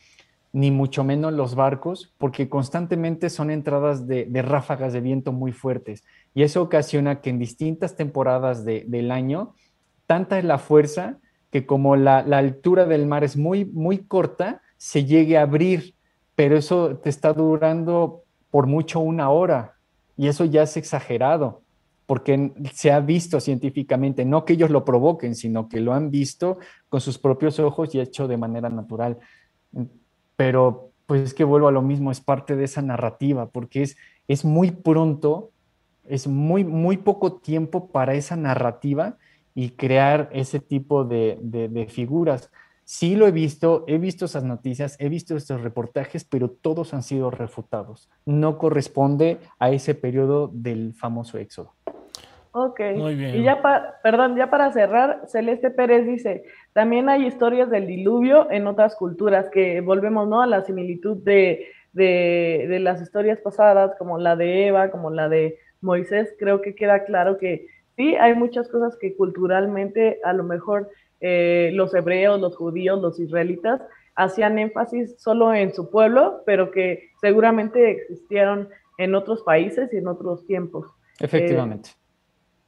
[0.56, 6.02] ni mucho menos los barcos, porque constantemente son entradas de, ráfagas de viento muy fuertes.
[6.36, 9.56] Y eso ocasiona que en distintas temporadas del año,
[10.06, 11.18] tanta es la fuerza
[11.50, 15.96] que como la, altura del mar es muy, muy corta, se llegue a abrir
[16.36, 19.76] pero eso te está durando por mucho una hora
[20.16, 21.62] y eso ya es exagerado
[22.04, 26.58] porque se ha visto científicamente, no que ellos lo provoquen, sino que lo han visto
[26.88, 29.18] con sus propios ojos y hecho de manera natural.
[30.36, 33.96] Pero pues es que vuelvo a lo mismo, es parte de esa narrativa, porque es,
[34.28, 35.50] es muy pronto,
[36.08, 39.16] es muy, muy poco tiempo para esa narrativa
[39.54, 42.50] y crear ese tipo de, de figuras.
[42.84, 47.02] Sí lo he visto, he visto esas noticias, he visto estos reportajes, pero todos han
[47.02, 48.08] sido refutados.
[48.24, 51.72] No corresponde a ese periodo del famoso éxodo.
[52.52, 52.80] Ok.
[52.96, 53.34] Muy bien.
[53.34, 58.50] Y ya para, perdón, ya para cerrar, Celeste Pérez dice, también hay historias del diluvio
[58.52, 60.40] en otras culturas, que volvemos, ¿no?
[60.40, 65.28] A la similitud de, de, de las historias pasadas, como la de Eva, como la
[65.28, 70.44] de Moisés, creo que queda claro que sí, hay muchas cosas que culturalmente a lo
[70.44, 73.80] mejor eh, los hebreos, los judíos, los israelitas,
[74.14, 78.68] hacían énfasis solo en su pueblo, pero que seguramente existieron
[78.98, 80.86] en otros países y en otros tiempos.
[81.20, 81.90] Efectivamente.
[81.90, 82.06] Eh,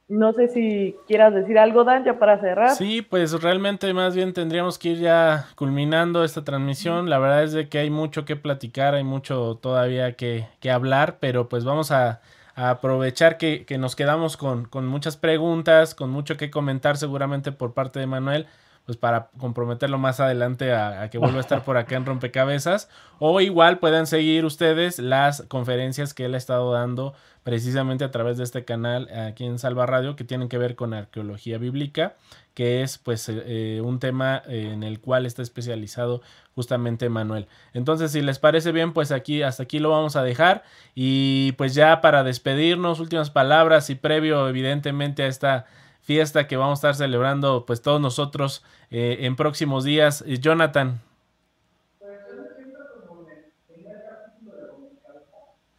[0.09, 2.71] no sé si quieras decir algo, Dan, ya para cerrar.
[2.71, 7.11] Sí, pues realmente más bien tendríamos que ir ya culminando esta transmisión.
[7.11, 11.17] La verdad es de que hay mucho que platicar, hay mucho todavía que, que hablar,
[11.19, 12.21] pero pues vamos a,
[12.59, 18.07] aprovechar que, nos quedamos con, muchas preguntas, con mucho que comentar seguramente por parte de
[18.07, 18.47] Manuel,
[18.85, 22.89] pues para comprometerlo más adelante a, que vuelva a estar por acá en Rompecabezas.
[23.19, 28.37] O igual puedan seguir ustedes las conferencias que él ha estado dando precisamente a través
[28.37, 32.15] de este canal aquí en Salva Radio que tienen que ver con arqueología bíblica
[32.59, 36.21] que es pues eh, eh, un tema en el cual está especializado
[36.59, 37.47] justamente Manuel.
[37.73, 41.73] Entonces, si les parece bien, pues aquí hasta aquí lo vamos a dejar y pues
[41.73, 45.65] ya para despedirnos, últimas palabras y previo evidentemente a esta
[46.01, 50.25] fiesta que vamos a estar celebrando pues todos nosotros eh, en próximos días.
[50.27, 50.99] Jonathan,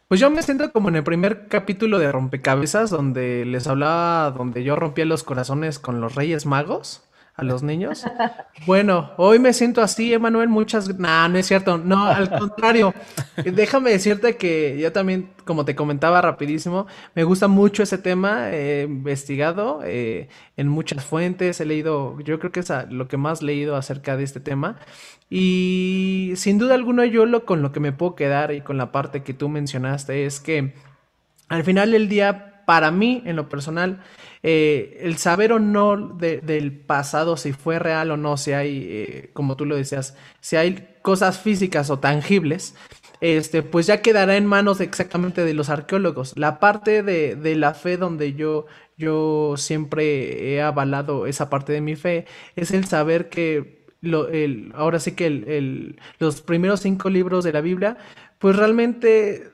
[0.07, 4.63] Pues yo me siento como en el primer capítulo de Rompecabezas, donde les hablaba, donde
[4.63, 7.03] yo rompía los corazones con los Reyes Magos
[7.41, 8.05] a los niños.
[8.67, 10.99] Bueno, hoy me siento así, Emanuel, muchas...
[10.99, 12.93] No, no es cierto, no, al contrario.
[13.43, 16.85] Déjame decirte que yo también, como te comentaba rapidísimo,
[17.15, 22.51] me gusta mucho ese tema, he investigado eh, en muchas fuentes, he leído, yo creo
[22.51, 24.77] que es lo que más he leído acerca de este tema.
[25.27, 28.91] Y sin duda alguna yo lo con lo que me puedo quedar y con la
[28.91, 30.75] parte que tú mencionaste es que
[31.47, 34.01] al final del día, para mí, en lo personal,
[34.43, 39.29] eh, el saber o no del pasado, si fue real o no, si hay, eh,
[39.33, 42.73] como tú lo decías, si hay cosas físicas o tangibles,
[43.19, 46.37] este, pues ya quedará en manos exactamente de los arqueólogos.
[46.37, 51.81] La parte de, de la fe donde yo, yo siempre he avalado esa parte de
[51.81, 57.43] mi fe es el saber que el, ahora sí que el, los primeros cinco libros
[57.43, 57.97] de la Biblia,
[58.39, 59.51] pues realmente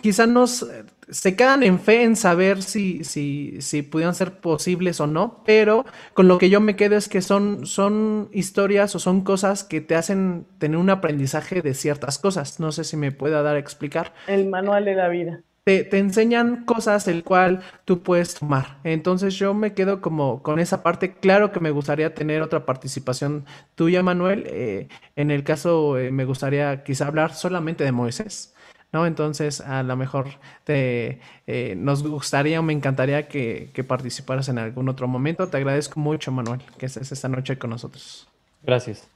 [0.00, 0.66] quizá nos
[1.12, 5.84] se quedan en fe en saber si, si, si pudieran ser posibles o no, pero
[6.14, 9.80] con lo que yo me quedo es que son, son historias o son cosas que
[9.80, 12.58] te hacen tener un aprendizaje de ciertas cosas.
[12.58, 14.14] No sé si me pueda dar a explicar.
[14.26, 18.78] El manual de la vida te, enseñan cosas el cual tú puedes tomar.
[18.84, 21.14] Entonces yo me quedo como con esa parte.
[21.14, 23.44] Claro que me gustaría tener otra participación
[23.74, 24.44] tuya, Manuel.
[24.48, 28.54] Eh, en el caso eh, me gustaría quizá hablar solamente de Moisés.
[28.92, 29.06] ¿No?
[29.06, 30.26] Entonces, a lo mejor
[30.64, 35.48] te, eh, nos gustaría o me encantaría que, que, participaras en algún otro momento.
[35.48, 38.28] Te agradezco mucho, Manuel, que estés esta noche con nosotros.
[38.62, 39.08] Gracias.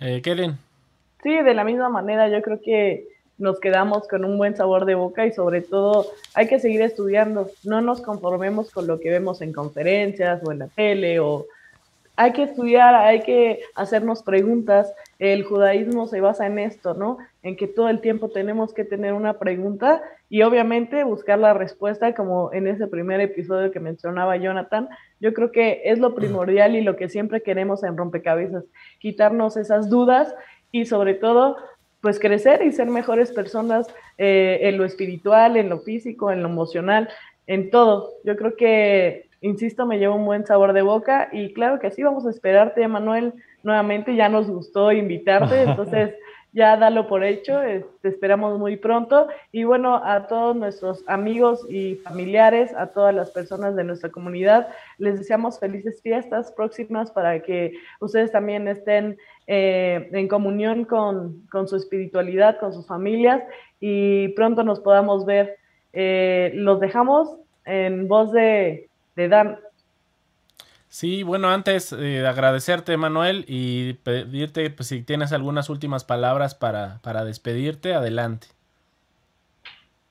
[0.00, 0.58] Eh, Kellen.
[1.22, 4.94] Sí, de la misma manera, yo creo que nos quedamos con un buen sabor de
[4.94, 9.42] boca y sobre todo hay que seguir estudiando, no nos conformemos con lo que vemos
[9.42, 11.46] en conferencias o en la tele o
[12.16, 14.90] hay que estudiar, hay que hacernos preguntas.
[15.18, 17.18] El judaísmo se basa en esto, ¿no?
[17.42, 22.14] En que todo el tiempo tenemos que tener una pregunta y obviamente buscar la respuesta,
[22.14, 24.88] como en ese primer episodio que mencionaba Jonathan.
[25.20, 28.64] Yo creo que es lo primordial y lo que siempre queremos en rompecabezas,
[28.98, 30.34] quitarnos esas dudas
[30.70, 31.56] y sobre todo
[32.00, 33.88] pues crecer y ser mejores personas
[34.18, 37.08] eh, en lo espiritual, en lo físico, en lo emocional,
[37.46, 38.12] en todo.
[38.22, 42.02] Yo creo que, insisto, me lleva un buen sabor de boca y claro que sí,
[42.02, 43.32] vamos a esperarte, Manuel,
[43.66, 44.16] nuevamente.
[44.16, 46.14] Ya nos gustó invitarte, entonces
[46.56, 47.60] ya dalo por hecho,
[48.00, 49.28] te esperamos muy pronto.
[49.52, 54.68] Y bueno, a todos nuestros amigos y familiares, a todas las personas de nuestra comunidad,
[54.96, 61.76] les deseamos felices fiestas próximas para que ustedes también estén eh, en comunión con, su
[61.76, 63.42] espiritualidad, con sus familias
[63.78, 65.58] y pronto nos podamos ver.
[65.92, 67.36] Eh, los dejamos
[67.66, 69.58] en voz de, de Dan.
[70.96, 76.54] Sí, bueno, antes eh, de agradecerte, Manuel, y pedirte pues, si tienes algunas últimas palabras
[76.54, 78.46] para, para despedirte, adelante.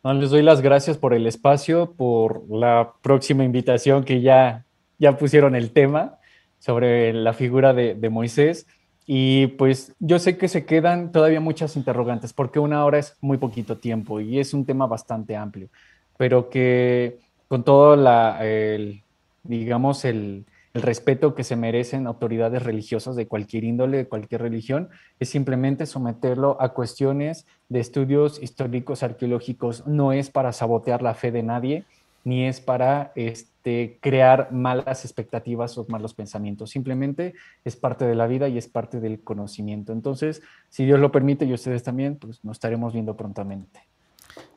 [0.04, 4.64] No, les doy las gracias por el espacio, por la próxima invitación que ya,
[5.00, 6.20] ya pusieron el tema
[6.60, 8.68] sobre la figura de, de Moisés.
[9.08, 13.40] Y pues yo sé que se quedan todavía muchas interrogantes, porque una hora es muy
[13.40, 15.68] poquito tiempo y es un tema bastante amplio,
[16.16, 17.18] pero que
[17.48, 19.02] con todo la, el,
[19.42, 20.46] digamos, el,
[20.76, 24.90] el respeto que se merecen autoridades religiosas de cualquier índole, de cualquier religión,
[25.22, 29.88] es simplemente someterlo a cuestiones de estudios históricos, arqueológicos.
[29.88, 31.86] No es para sabotear la fe de nadie,
[32.26, 36.72] ni es para este, crear malas expectativas o malos pensamientos.
[36.72, 39.94] Simplemente es parte de la vida y es parte del conocimiento.
[39.94, 43.85] Entonces, si Dios lo permite y ustedes también, pues nos estaremos viendo prontamente.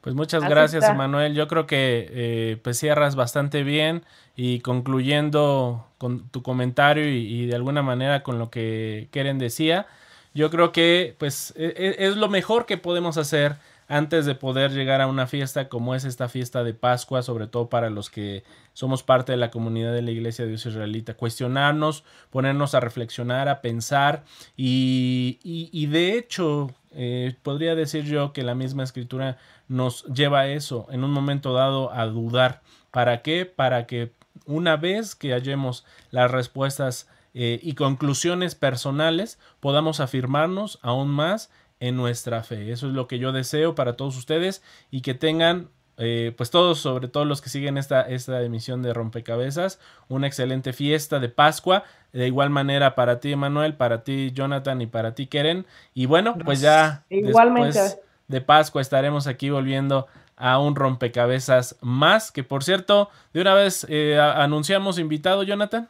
[0.08, 1.34] Pues muchas gracias, Emanuel.
[1.34, 4.06] Yo creo que eh, pues cierras bastante bien
[4.36, 9.86] y concluyendo con tu comentario y, de alguna manera con lo que Keren decía,
[10.32, 13.56] yo creo que pues e, e, es, lo mejor que podemos hacer
[13.86, 17.68] antes de poder llegar a una fiesta como es esta fiesta de Pascua, sobre todo
[17.68, 22.02] para los que somos parte de la comunidad de la Iglesia de Dios Israelita, cuestionarnos,
[22.30, 24.24] ponernos a reflexionar, a pensar
[24.56, 26.70] y, y, de hecho
[27.00, 29.38] eh, podría decir yo que la misma escritura
[29.68, 32.60] nos lleva a eso, en un momento dado, a dudar.
[32.90, 33.46] ¿Para qué?
[33.46, 34.10] Para que
[34.46, 41.96] una vez que hallemos las respuestas eh, y conclusiones personales, podamos afirmarnos aún más en
[41.96, 42.72] nuestra fe.
[42.72, 46.78] Eso es lo que yo deseo para todos ustedes y que tengan, eh, pues todos,
[46.78, 49.78] sobre todo los que siguen esta, esta emisión de Rompecabezas,
[50.08, 51.84] una excelente fiesta de Pascua.
[52.12, 55.66] De igual manera para ti, Emanuel, para ti, Jonathan, y para ti, Keren.
[55.92, 57.04] Y bueno, pues ya.
[57.10, 63.54] Igualmente de Pascua estaremos aquí volviendo a un rompecabezas más, que por cierto, de una
[63.54, 65.88] vez eh, anunciamos invitado, Jonathan.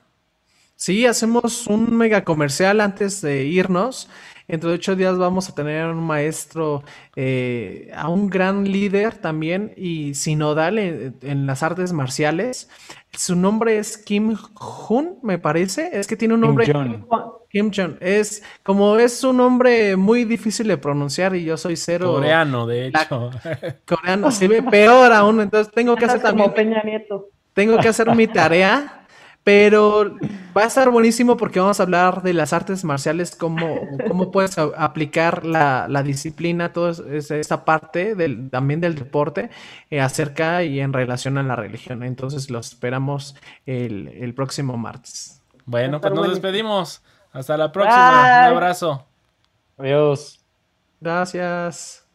[0.74, 4.08] Sí, hacemos un mega comercial antes de irnos.
[4.48, 6.82] Entre ocho días vamos a tener un maestro,
[7.16, 12.70] eh, a un gran líder también y sinodal en, las artes marciales.
[13.12, 15.90] Su nombre es Kim Jun, me parece.
[15.92, 16.64] Es que tiene un nombre.
[17.50, 17.96] Kim Jong.
[18.00, 22.12] Es como es un nombre muy difícil de pronunciar y yo soy cero.
[22.12, 23.30] Coreano, de hecho.
[23.86, 25.42] coreano, se ve peor aún.
[25.42, 26.52] Entonces tengo que hacer también.
[26.54, 27.28] Peña Nieto.
[27.52, 29.06] Tengo que hacer mi tarea.
[29.44, 30.16] Pero
[30.54, 34.58] va a estar buenísimo porque vamos a hablar de las artes marciales, cómo, cómo puedes
[34.58, 39.48] aplicar la, la disciplina, toda esta parte del, también del deporte
[39.90, 42.02] eh, acerca y en relación a la religión.
[42.02, 45.40] Entonces los esperamos el, el próximo martes.
[45.64, 47.02] Bueno, pues nos despedimos.
[47.32, 48.48] Hasta la próxima.
[48.48, 49.06] Un abrazo.
[49.76, 50.40] Adiós.
[51.00, 52.07] Gracias.